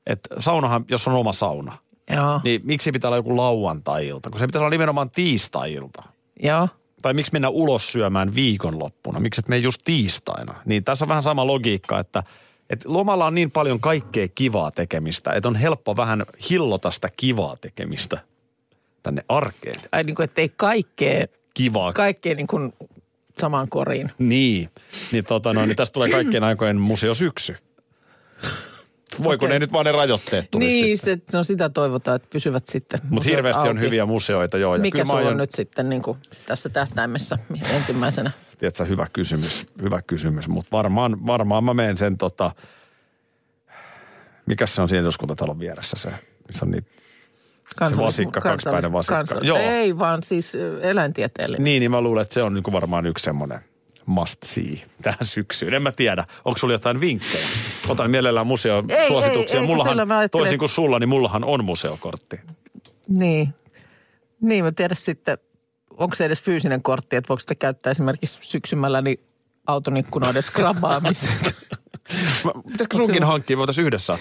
että 0.08 0.34
saunahan, 0.38 0.84
jos 0.88 1.08
on 1.08 1.14
oma 1.14 1.32
sauna, 1.32 1.76
Joo, 2.16 2.40
niin 2.44 2.60
miksi 2.64 2.92
pitää 2.92 3.08
olla 3.08 3.16
joku 3.16 3.36
lauantai-ilta, 3.36 4.30
kun 4.30 4.38
se 4.38 4.46
pitää 4.46 4.60
olla 4.60 4.70
nimenomaan 4.70 5.10
tiistai-ilta. 5.10 6.02
joo. 6.42 6.68
Tai 7.02 7.14
miksi 7.14 7.32
mennä 7.32 7.48
ulos 7.48 7.92
syömään 7.92 8.34
viikonloppuna, 8.34 9.20
miksi 9.20 9.40
et 9.40 9.48
mene 9.48 9.58
just 9.62 9.80
tiistaina. 9.84 10.54
Niin 10.64 10.84
tässä 10.84 11.04
on 11.04 11.08
vähän 11.08 11.22
sama 11.22 11.46
logiikka, 11.46 11.98
että, 11.98 12.22
että 12.70 12.92
lomalla 12.92 13.26
on 13.26 13.34
niin 13.34 13.50
paljon 13.50 13.80
kaikkea 13.80 14.28
kivaa 14.28 14.70
tekemistä, 14.70 15.32
että 15.32 15.48
on 15.48 15.56
helppo 15.56 15.96
vähän 15.96 16.26
hillota 16.50 16.90
sitä 16.90 17.08
kivaa 17.16 17.56
tekemistä 17.60 18.18
tänne 19.02 19.22
arkeen. 19.28 19.80
Ai 19.92 20.04
niin 20.04 20.14
kuin, 20.14 20.24
että 20.24 20.40
ei 20.40 20.48
kaikkea, 20.56 21.26
Kivaa. 21.54 21.92
kaikkea 21.92 22.34
niin 22.34 22.46
kuin 22.46 22.72
samaan 23.40 23.68
koriin. 23.68 24.12
Niin, 24.18 24.68
niin, 25.12 25.24
tota 25.24 25.52
noin, 25.54 25.68
niin 25.68 25.76
tästä 25.76 25.92
tulee 25.94 26.10
kaikkien 26.10 26.44
aikojen 26.44 26.76
museosyksy. 26.76 27.56
Voiko 29.24 29.44
Okei. 29.46 29.54
ne 29.54 29.58
nyt 29.58 29.72
vaan 29.72 29.84
ne 29.86 29.92
rajoitteet 29.92 30.50
tulisi 30.50 30.82
Niin, 30.82 30.98
sitten? 30.98 31.22
se, 31.30 31.36
no 31.38 31.44
sitä 31.44 31.68
toivotaan, 31.68 32.16
että 32.16 32.28
pysyvät 32.32 32.66
sitten. 32.66 33.00
Mutta 33.10 33.28
hirveästi 33.30 33.60
on 33.62 33.68
auki. 33.68 33.80
hyviä 33.80 34.06
museoita, 34.06 34.58
joo. 34.58 34.74
Ja 34.74 34.80
Mikä 34.80 35.04
sulla 35.04 35.28
on 35.28 35.36
nyt 35.36 35.52
sitten 35.52 35.88
niin 35.88 36.02
kuin 36.02 36.18
tässä 36.46 36.68
tähtäimessä 36.68 37.38
ensimmäisenä? 37.70 38.30
Tiedätkö, 38.58 38.84
hyvä 38.84 39.06
kysymys, 39.12 39.66
hyvä 39.82 40.02
kysymys. 40.02 40.48
Mutta 40.48 40.68
varmaan, 40.72 41.26
varmaan 41.26 41.64
mä 41.64 41.74
menen 41.74 41.96
sen 41.96 42.18
tota, 42.18 42.50
mikä 44.46 44.66
se 44.66 44.82
on 44.82 44.88
siinä 44.88 45.02
eduskuntatalon 45.02 45.58
vieressä 45.58 45.96
se, 46.00 46.10
missä 46.48 46.64
on 46.64 46.70
niitä 46.70 46.90
Kansallis- 47.82 47.98
vasikka, 48.00 48.40
kaksipäinen 48.40 48.92
vasikka. 48.92 49.22
kansallis- 49.24 49.44
Joo. 49.46 49.58
Ei, 49.58 49.98
vaan 49.98 50.22
siis 50.22 50.52
eläintieteellinen. 50.82 51.64
Niin, 51.64 51.80
niin 51.80 51.90
mä 51.90 52.00
luulen, 52.00 52.22
että 52.22 52.34
se 52.34 52.42
on 52.42 52.54
niinku 52.54 52.72
varmaan 52.72 53.06
yksi 53.06 53.24
semmoinen 53.24 53.58
must 54.08 54.42
see 54.42 54.78
tähän 55.02 55.18
syksyyn. 55.22 55.74
En 55.74 55.82
mä 55.82 55.92
tiedä, 55.96 56.24
onko 56.44 56.58
sulla 56.58 56.74
jotain 56.74 57.00
vinkkejä? 57.00 57.46
Otan 57.88 58.10
mielellään 58.10 58.46
museon 58.46 58.90
Ei, 58.90 59.08
suosituksia. 59.08 59.56
ei, 59.56 59.60
ei, 59.60 59.66
mullahan, 59.66 59.98
toisin 60.30 60.58
kuin 60.58 60.68
sulla, 60.68 60.98
niin 60.98 61.08
mullahan 61.08 61.44
on 61.44 61.64
museokortti. 61.64 62.40
Niin. 63.08 63.54
Niin, 64.40 64.64
mä 64.64 64.72
tiedän 64.72 64.96
sitten, 64.96 65.38
onko 65.96 66.14
se 66.14 66.24
edes 66.24 66.42
fyysinen 66.42 66.82
kortti, 66.82 67.16
että 67.16 67.28
voiko 67.28 67.40
sitä 67.40 67.54
käyttää 67.54 67.90
esimerkiksi 67.90 68.38
syksymällä 68.42 69.00
niin 69.00 69.20
auton 69.66 69.96
ikkunoiden 69.96 70.42
skrabaamiset. 70.42 71.30
Mä- 72.44 72.52
Pitäisikö 72.72 72.96
sunkin 72.96 73.24
hankkia, 73.24 73.56
voitaisiin 73.56 73.86
yhdessä 73.86 74.18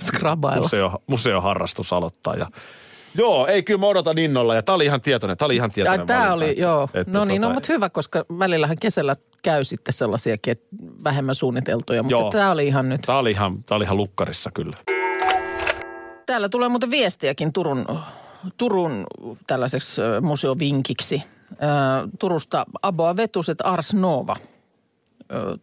Skrabailla. 0.00 0.62
museo, 0.62 1.02
museoharrastus 1.06 1.92
aloittaa. 1.92 2.34
Ja... 2.34 2.46
Joo, 3.18 3.46
ei 3.46 3.62
kyllä 3.62 3.80
mä 3.80 3.86
odotan 3.86 4.18
innolla 4.18 4.54
ja 4.54 4.62
tää 4.62 4.74
oli 4.74 4.84
ihan 4.84 5.00
tietoinen, 5.00 5.36
tää 5.36 5.46
oli 5.46 5.56
ihan 5.56 5.70
tietoinen 5.70 6.06
Ja 6.08 6.14
valinta, 6.16 6.32
oli, 6.32 6.60
joo. 6.60 6.88
että 6.94 7.18
no 7.18 7.24
niin, 7.24 7.40
no 7.42 7.48
tota- 7.50 7.54
mutta 7.54 7.72
hyvä, 7.72 7.90
koska 7.90 8.24
välillähän 8.38 8.76
kesällä 8.80 9.16
käy 9.42 9.64
sitten 9.64 9.92
sellaisiakin, 9.92 10.50
että 10.52 10.66
vähemmän 11.04 11.34
suunniteltuja, 11.34 12.02
mutta 12.02 12.16
Joo. 12.20 12.30
tämä 12.30 12.50
oli 12.50 12.66
ihan 12.66 12.88
nyt. 12.88 13.00
Tää 13.00 13.18
oli 13.18 13.30
ihan, 13.30 13.64
tää 13.64 13.76
oli 13.76 13.84
ihan 13.84 13.96
lukkarissa 13.96 14.50
kyllä. 14.54 14.76
Täällä 16.26 16.48
tulee 16.48 16.68
muuten 16.68 16.90
viestiäkin 16.90 17.52
Turun, 17.52 17.86
Turun 18.56 19.06
tällaiseksi 19.46 20.00
museovinkiksi. 20.20 21.22
Turusta 22.18 22.66
Aboa 22.82 23.16
Vetuset 23.16 23.58
Ars 23.64 23.94
Nova. 23.94 24.36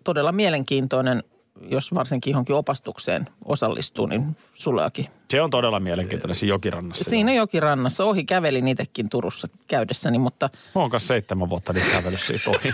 Todella 0.04 0.32
mielenkiintoinen, 0.32 1.24
jos 1.70 1.94
varsinkin 1.94 2.32
johonkin 2.32 2.56
opastukseen 2.56 3.30
osallistuu, 3.46 4.06
niin 4.06 4.38
sulleakin. 4.54 5.06
Se 5.30 5.42
on 5.42 5.50
todella 5.50 5.80
mielenkiintoinen 5.80 6.36
siinä 6.36 6.50
jokirannassa. 6.54 7.10
Siinä 7.10 7.34
jokirannassa 7.34 8.06
ohi 8.06 8.24
kävelin 8.24 8.68
itsekin 8.68 9.10
Turussa 9.10 9.48
käydessäni, 9.68 10.18
mutta 10.20 10.50
Mä 10.76 10.82
oon 10.82 10.90
kanssa 10.90 11.08
seitsemän 11.08 11.50
vuotta 11.50 11.74
nyt 11.74 11.84
kävellyt 11.92 12.20
siitä 12.20 12.50
ohi. 12.50 12.74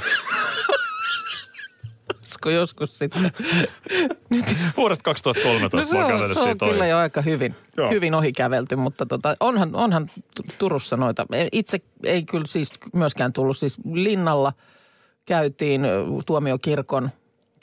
olisiko 2.15 2.49
joskus 2.49 2.97
sitten 2.97 3.31
Vuodesta 4.77 5.03
2013 5.03 5.77
No 5.77 6.07
se 6.07 6.13
on, 6.13 6.19
se 6.33 6.39
on 6.39 6.45
siitä 6.45 6.65
ohi. 6.65 6.71
kyllä 6.73 6.87
jo 6.87 6.97
aika 6.97 7.21
hyvin, 7.21 7.55
Joo. 7.77 7.91
hyvin 7.91 8.13
ohi 8.13 8.31
kävelty, 8.31 8.75
mutta 8.75 9.05
tota, 9.05 9.35
onhan, 9.39 9.75
onhan 9.75 10.07
Tu- 10.35 10.43
Turussa 10.57 10.97
noita. 10.97 11.25
Itse 11.51 11.77
ei 12.03 12.23
kyllä 12.23 12.47
siis 12.47 12.69
myöskään 12.93 13.33
tullut 13.33 13.57
siis 13.57 13.77
linnalla. 13.93 14.53
Käytiin 15.25 15.81
tuomiokirkon 16.25 17.09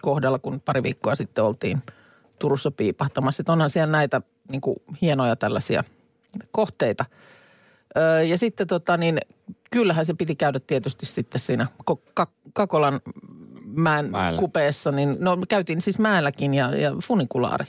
kohdalla, 0.05 0.39
kun 0.39 0.61
pari 0.61 0.83
viikkoa 0.83 1.15
sitten 1.15 1.45
oltiin 1.45 1.83
Turussa 2.39 2.71
piipahtamassa. 2.71 3.41
Että 3.41 3.53
onhan 3.53 3.71
siellä 3.71 3.93
näitä 3.93 4.21
niin 4.49 4.61
kuin, 4.61 4.77
hienoja 5.03 5.37
tällaisia 5.37 5.85
kohteita. 6.53 7.05
Öö, 7.97 8.23
ja 8.23 8.39
sitten 8.39 8.67
tota 8.67 8.97
niin, 8.97 9.21
kyllähän 9.71 10.07
se 10.07 10.15
piti 10.15 10.35
käydä 10.35 10.61
tietysti 10.61 11.07
sitten 11.07 11.41
siinä 11.41 11.67
Ko- 11.91 12.11
Ka- 12.15 12.33
Kakolan 12.53 13.01
mäen 13.65 14.11
Mäellä. 14.11 14.39
kupeessa. 14.39 14.93
Niin, 14.93 15.17
no 15.21 15.37
me 15.37 15.47
käytiin 15.47 15.81
siis 15.81 15.99
mäelläkin 15.99 16.55
ja, 16.55 16.77
ja 16.77 16.93
funikulaari. 17.05 17.67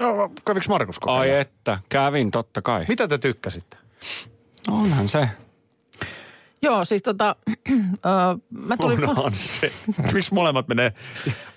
No, 0.00 0.30
käviks 0.46 0.68
Markus 0.68 0.96
Ai 0.96 1.00
kokeilemaan? 1.00 1.40
että, 1.40 1.78
kävin 1.88 2.30
totta 2.30 2.62
kai. 2.62 2.84
Mitä 2.88 3.08
te 3.08 3.18
tykkäsitte? 3.18 3.76
No 4.68 4.76
onhan 4.76 5.08
se. 5.08 5.28
Joo, 6.64 6.84
siis 6.84 7.02
tota, 7.02 7.36
äh, 7.70 8.38
mä 8.50 8.76
tulin, 8.76 9.08
Onhan 9.08 9.34
se. 9.34 9.72
Miksi 10.12 10.34
molemmat 10.34 10.68
menee 10.68 10.92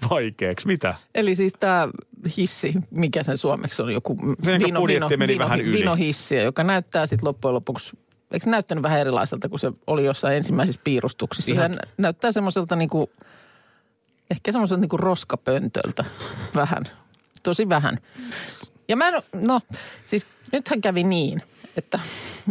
vaikeaksi? 0.09 0.67
Mitä? 0.67 0.95
eli 1.15 1.35
siis 1.35 1.53
tämä 1.59 1.87
hissi, 2.37 2.73
mikä 2.91 3.23
sen 3.23 3.37
suomeksi 3.37 3.81
on, 3.81 3.93
joku 3.93 4.17
Sen 4.43 4.61
budjetti 4.77 5.17
meni 5.17 5.37
vähän 5.39 5.61
yli. 5.61 5.77
vinohissi, 5.79 6.35
joka 6.35 6.63
näyttää 6.63 7.05
sitten 7.05 7.27
loppujen 7.27 7.53
lopuksi, 7.55 7.97
eikö 8.31 8.43
se 8.43 8.49
näyttänyt 8.49 8.83
vähän 8.83 8.99
erilaiselta 8.99 9.49
kuin 9.49 9.59
se 9.59 9.71
oli 9.87 10.05
jossain 10.05 10.37
ensimmäisissä 10.37 10.81
piirustuksissa. 10.83 11.51
Ihan- 11.51 11.71
Se 11.71 11.75
nä- 11.77 11.91
näyttää 11.97 12.31
semmoiselta 12.31 12.75
niinku, 12.75 13.11
ehkä 14.31 14.51
semmoiselta 14.51 14.81
niinku 14.81 14.97
roskapöntöltä 14.97 16.05
vähän, 16.55 16.83
tosi 17.43 17.69
vähän. 17.69 17.97
Ja 18.87 18.95
mä 18.97 19.07
en, 19.07 19.13
no 19.33 19.61
siis 20.03 20.27
nythän 20.51 20.81
kävi 20.81 21.03
niin, 21.03 21.41
että 21.77 21.99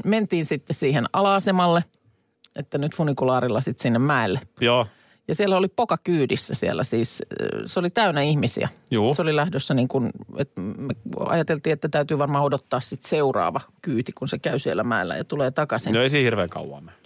mentiin 0.05 0.47
sitten 0.47 0.75
siihen 0.77 1.05
ala-asemalle, 1.13 1.85
että 2.57 2.79
nyt 2.79 2.97
funikulaarilla 2.97 3.61
sitten 3.61 3.83
sinne 3.83 3.99
mäelle. 3.99 4.41
Joo. 4.61 4.87
Ja 5.29 5.35
siellä 5.35 5.57
oli 5.57 5.69
poka 5.69 5.99
kyydissä 6.05 6.55
siellä 6.55 6.85
siis, 6.85 7.23
äh, 7.43 7.63
se 7.67 7.81
oli 7.81 7.91
täynnä 7.91 8.23
ihmisiä. 8.23 8.69
Juu. 8.91 9.15
Se 9.15 9.23
oli 9.23 9.37
lähdössä 9.37 9.75
niin 9.75 9.89
kuin, 9.89 10.11
että 10.37 10.61
me 10.61 10.95
ajateltiin, 11.27 11.73
että 11.73 11.89
täytyy 11.89 12.19
varmaan 12.19 12.45
odottaa 12.45 12.81
sitten 12.81 13.11
seuraava 13.11 13.61
kyyti, 13.83 14.13
kun 14.13 14.29
se 14.29 14.39
käy 14.39 14.59
siellä 14.59 14.85
mäellä 14.85 15.17
ja 15.17 15.25
tulee 15.25 15.51
takaisin. 15.51 15.95
No 15.95 16.03
ei 16.03 16.11
siinä 16.11 16.25
hirveän 16.25 16.49
kauan 16.49 16.85
mene. 16.85 16.97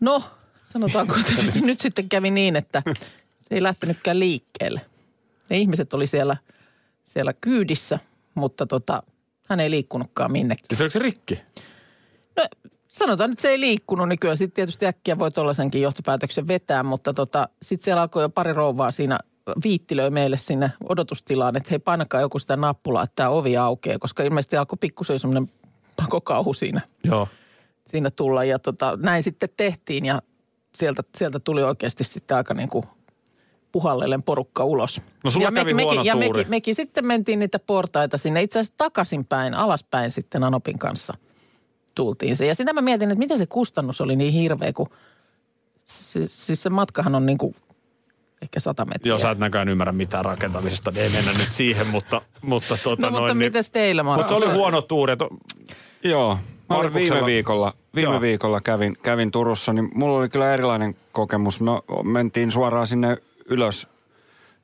No, 0.00 0.22
sanotaanko, 0.64 1.14
että 1.16 1.42
nyt, 1.42 1.64
nyt 1.66 1.80
sitten 1.80 2.08
kävi 2.08 2.30
niin, 2.30 2.56
että 2.56 2.82
se 3.38 3.54
ei 3.54 3.62
lähtenytkään 3.62 4.18
liikkeelle. 4.18 4.80
Ne 5.50 5.58
ihmiset 5.58 5.94
oli 5.94 6.06
siellä, 6.06 6.36
siellä 7.04 7.32
kyydissä, 7.40 7.98
mutta 8.34 8.66
tota, 8.66 9.02
hän 9.48 9.60
ei 9.60 9.70
liikkunutkaan 9.70 10.32
minnekin. 10.32 10.64
Siis 10.68 10.80
oliko 10.80 10.92
se 10.92 10.98
rikki? 10.98 11.42
No 12.94 12.98
sanotaan, 12.98 13.32
että 13.32 13.42
se 13.42 13.48
ei 13.48 13.60
liikkunut, 13.60 14.08
niin 14.08 14.18
kyllä 14.18 14.36
sitten 14.36 14.54
tietysti 14.54 14.86
äkkiä 14.86 15.18
voi 15.18 15.30
tuollaisenkin 15.30 15.82
johtopäätöksen 15.82 16.48
vetää, 16.48 16.82
mutta 16.82 17.14
tota, 17.14 17.48
sitten 17.62 17.84
siellä 17.84 18.02
alkoi 18.02 18.22
jo 18.22 18.28
pari 18.28 18.52
rouvaa 18.52 18.90
siinä 18.90 19.18
viittilöi 19.64 20.10
meille 20.10 20.36
sinne 20.36 20.72
odotustilaan, 20.88 21.56
että 21.56 21.68
hei 21.70 21.78
painakaa 21.78 22.20
joku 22.20 22.38
sitä 22.38 22.56
nappulaa, 22.56 23.02
että 23.02 23.12
tämä 23.16 23.28
ovi 23.28 23.56
aukeaa, 23.56 23.98
koska 23.98 24.22
ilmeisesti 24.22 24.56
alkoi 24.56 24.78
pikkusen 24.80 25.18
semmoinen 25.18 25.52
pakokauhu 25.96 26.54
siinä, 26.54 26.80
Joo. 27.04 27.28
siinä 27.86 28.10
tulla 28.10 28.44
ja 28.44 28.58
tota, 28.58 28.98
näin 29.02 29.22
sitten 29.22 29.48
tehtiin 29.56 30.04
ja 30.04 30.22
sieltä, 30.74 31.02
sieltä 31.16 31.38
tuli 31.38 31.62
oikeasti 31.62 32.04
sitten 32.04 32.36
aika 32.36 32.54
niin 32.54 32.68
kuin 32.68 32.84
puhallellen 33.72 34.22
porukka 34.22 34.64
ulos. 34.64 35.00
No 35.24 35.30
sulla 35.30 35.46
ja 35.46 35.52
kävi 35.52 35.72
huono 35.72 36.02
ja 36.02 36.12
tuuri. 36.12 36.28
mekin, 36.28 36.50
mekin 36.50 36.74
sitten 36.74 37.06
mentiin 37.06 37.38
niitä 37.38 37.58
portaita 37.58 38.18
sinne 38.18 38.42
itse 38.42 38.58
asiassa 38.58 38.74
takaisinpäin, 38.76 39.54
alaspäin 39.54 40.10
sitten 40.10 40.44
Anopin 40.44 40.78
kanssa 40.78 41.14
tultiin 41.94 42.36
se. 42.36 42.46
Ja 42.46 42.54
sitä 42.54 42.72
mä 42.72 42.80
mietin, 42.80 43.10
että 43.10 43.18
miten 43.18 43.38
se 43.38 43.46
kustannus 43.46 44.00
oli 44.00 44.16
niin 44.16 44.32
hirveä, 44.32 44.72
kun 44.72 44.88
siis, 45.84 46.46
siis 46.46 46.62
se 46.62 46.70
matkahan 46.70 47.14
on 47.14 47.26
niin 47.26 47.38
kuin 47.38 47.56
ehkä 48.42 48.60
sata 48.60 48.84
metriä. 48.84 49.10
Joo, 49.10 49.18
sä 49.18 49.30
et 49.30 49.38
näköjään 49.38 49.68
ymmärrä 49.68 49.92
mitään 49.92 50.24
rakentamisesta, 50.24 50.90
niin 50.90 51.02
ei 51.02 51.10
mennä 51.10 51.32
nyt 51.32 51.52
siihen, 51.52 51.86
mutta, 51.86 52.22
mutta 52.42 52.76
tota 52.82 53.02
No 53.02 53.10
mutta 53.10 53.20
noin, 53.20 53.38
niin, 53.38 53.46
mites 53.46 53.70
teillä, 53.70 54.02
Markus? 54.02 54.30
mutta 54.30 54.40
se 54.40 54.50
oli 54.50 54.56
huono 54.56 54.82
tuuri. 54.82 55.12
Että, 55.12 55.24
Joo. 56.04 56.38
Mä 56.68 56.76
olin 56.76 56.94
viime 56.94 57.26
viikolla, 57.26 57.72
viime 57.94 58.12
Joo. 58.12 58.20
viikolla 58.20 58.60
kävin, 58.60 58.96
kävin 59.02 59.30
Turussa, 59.30 59.72
niin 59.72 59.90
mulla 59.94 60.18
oli 60.18 60.28
kyllä 60.28 60.54
erilainen 60.54 60.96
kokemus. 61.12 61.60
Me 61.60 61.70
mentiin 62.02 62.50
suoraan 62.50 62.86
sinne 62.86 63.16
ylös, 63.46 63.86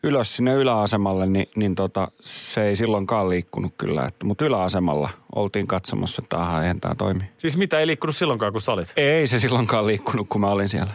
ylös 0.02 0.36
sinne 0.36 0.54
yläasemalle, 0.54 1.26
niin, 1.26 1.48
niin 1.56 1.74
tota, 1.74 2.08
se 2.20 2.62
ei 2.62 2.76
silloinkaan 2.76 3.30
liikkunut 3.30 3.74
kyllä. 3.78 4.04
Että, 4.06 4.26
mutta 4.26 4.44
yläasemalla 4.44 5.10
oltiin 5.34 5.66
katsomassa, 5.66 6.22
että 6.22 6.36
aha, 6.38 6.62
eihän 6.62 6.80
tämä 6.80 6.94
toimi. 6.94 7.22
siis 7.38 7.56
mitä 7.56 7.78
ei 7.78 7.86
liikkunut 7.86 8.16
silloinkaan, 8.16 8.52
kun 8.52 8.60
sä 8.60 8.72
olit? 8.72 8.92
Ei 8.96 9.26
se 9.26 9.38
silloinkaan 9.38 9.86
liikkunut, 9.86 10.26
kun 10.28 10.40
mä 10.40 10.48
olin 10.50 10.68
siellä. 10.68 10.92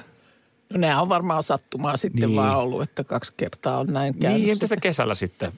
No 0.70 0.80
nämä 0.80 1.02
on 1.02 1.10
varmaan 1.10 1.44
sattumaa 1.44 1.98
sitten 1.98 2.30
Niin. 2.30 2.36
vaan 2.36 2.58
ollut, 2.58 2.82
että 2.82 3.04
kaksi 3.04 3.34
kertaa 3.38 3.80
on 3.80 3.88
näin 3.88 4.14
käynyt. 4.14 4.42
Niin, 4.42 4.52
entä 4.52 4.66
sitä 4.68 4.78
kesällä 4.82 5.16
sitten 5.16 5.52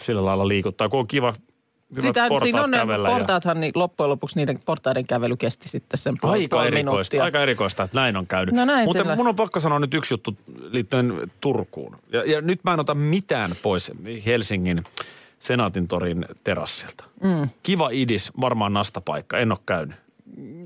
sillä 0.00 0.24
lailla 0.24 0.48
liikuttaa, 0.48 0.88
kun 0.88 1.00
on 1.00 1.06
kiva, 1.06 1.34
Sitä, 2.00 2.28
siinä 2.42 2.62
on 2.62 2.70
ne 2.70 2.76
kävellä. 2.78 3.08
ja- 3.08 3.14
portaathan, 3.16 3.60
niin 3.60 3.72
loppujen 3.74 4.10
lopuksi 4.10 4.36
niiden 4.36 4.58
portaiden 4.66 5.06
kävely 5.06 5.36
kesti 5.36 5.68
sitten 5.68 5.98
sen 5.98 6.14
puoli, 6.20 6.38
Aika 6.38 6.56
puoli 6.56 6.66
erikoista, 6.66 7.24
aika 7.24 7.40
erikoista, 7.42 7.82
että 7.82 8.00
näin 8.00 8.16
on 8.16 8.26
käynyt. 8.26 8.54
No 8.54 8.64
näin 8.64 8.84
Mutta 8.84 9.02
siellä. 9.02 9.16
mun 9.16 9.28
on 9.28 9.36
pakko 9.36 9.60
sanoa 9.60 9.78
nyt 9.78 9.94
yksi 9.94 10.14
juttu 10.14 10.36
liittyen 10.70 11.30
Turkuun. 11.40 11.96
Ja, 12.12 12.22
ja 12.30 12.40
nyt 12.40 12.60
mä 12.64 12.72
en 12.74 12.80
ota 12.80 12.94
mitään 12.94 13.50
pois 13.62 13.92
Helsingin 14.26 14.84
Senaatin 15.38 15.88
torin 15.88 16.26
terassilta. 16.44 17.04
Mm. 17.22 17.48
Kiva 17.62 17.88
idis, 17.92 18.32
varmaan 18.40 18.72
nastapaikka, 18.72 19.38
en 19.38 19.52
ole 19.52 19.58
käynyt. 19.66 19.96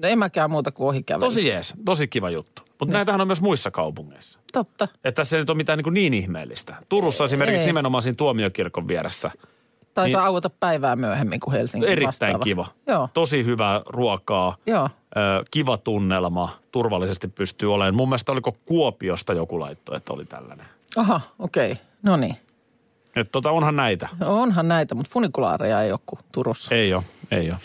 En 0.03 0.19
mäkään 0.19 0.51
muuta 0.51 0.71
kuin 0.73 0.89
ohikävely. 0.89 1.21
Tosi 1.31 1.47
jees, 1.47 1.75
tosi 1.85 2.09
kiva 2.09 2.31
juttu. 2.31 2.63
Mutta 2.81 2.93
näitähän 2.93 3.21
on 3.21 3.27
myös 3.27 3.41
muissa 3.41 3.71
kaupungeissa. 3.71 4.39
Totta. 4.53 4.89
Että 5.05 5.13
tässä 5.23 5.37
ei 5.37 5.41
nyt 5.43 5.51
ole 5.51 5.57
mitään 5.57 5.79
niin, 5.79 5.95
niin 5.95 6.15
ihmeellistä. 6.15 6.77
Turussa 6.89 7.25
esimerkiksi 7.25 7.61
Ei. 7.61 7.67
nimenomaan 7.67 8.03
siinä 8.03 8.17
tuomiokirkon 8.17 8.89
vieressä. 8.89 9.31
Tai 9.99 10.07
Niin. 10.07 10.13
saa 10.17 10.27
aueta 10.27 10.51
päivää 10.51 10.97
myöhemmin 10.97 11.41
kuin 11.41 11.55
Helsingin 11.55 11.89
Erittäin 11.89 12.07
vastaava. 12.33 12.39
kiva. 12.45 12.67
Joo, 12.87 13.09
Tosi 13.15 13.45
hyvää 13.45 13.81
ruokaa. 13.87 14.57
joo. 14.67 14.89
Ö, 15.17 15.45
kiva 15.51 15.77
tunnelma, 15.77 16.59
turvallisesti 16.73 17.29
pystyy 17.29 17.75
olemaan. 17.75 17.95
Mun 17.97 18.09
mielestä 18.09 18.33
oliko 18.33 18.57
Kuopiosta 18.67 19.35
joku 19.35 19.61
laitto, 19.61 19.97
että 19.97 20.13
oli 20.13 20.25
tällainen. 20.25 20.67
Aha, 20.97 21.21
okei. 21.39 21.73
Okay. 21.73 21.85
No 22.03 22.17
niin. 22.17 22.37
Että 23.17 23.31
tota, 23.33 23.51
onhan 23.51 23.77
näitä. 23.77 24.09
No 24.21 24.41
onhan 24.43 24.69
näitä, 24.69 24.95
mutta 24.95 25.11
funikulaareja 25.13 25.83
ei 25.83 25.93
ole 25.93 26.01
kuin 26.07 26.19
Turussa. 26.33 26.75
Ei 26.75 26.95
ole, 26.95 27.03
ei 27.31 27.51
ole. 27.51 27.59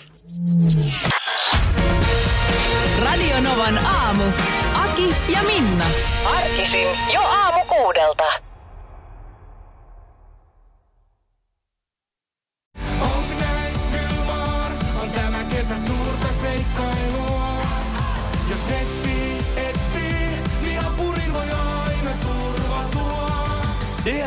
Radio 3.04 3.40
Novan 3.42 3.78
aamu. 3.86 4.24
Aki 4.84 5.16
ja 5.34 5.40
Minna. 5.44 5.86
Arkisin 6.38 6.88
jo 7.14 7.22
aamu 7.22 7.66
kuudelta. 7.66 8.24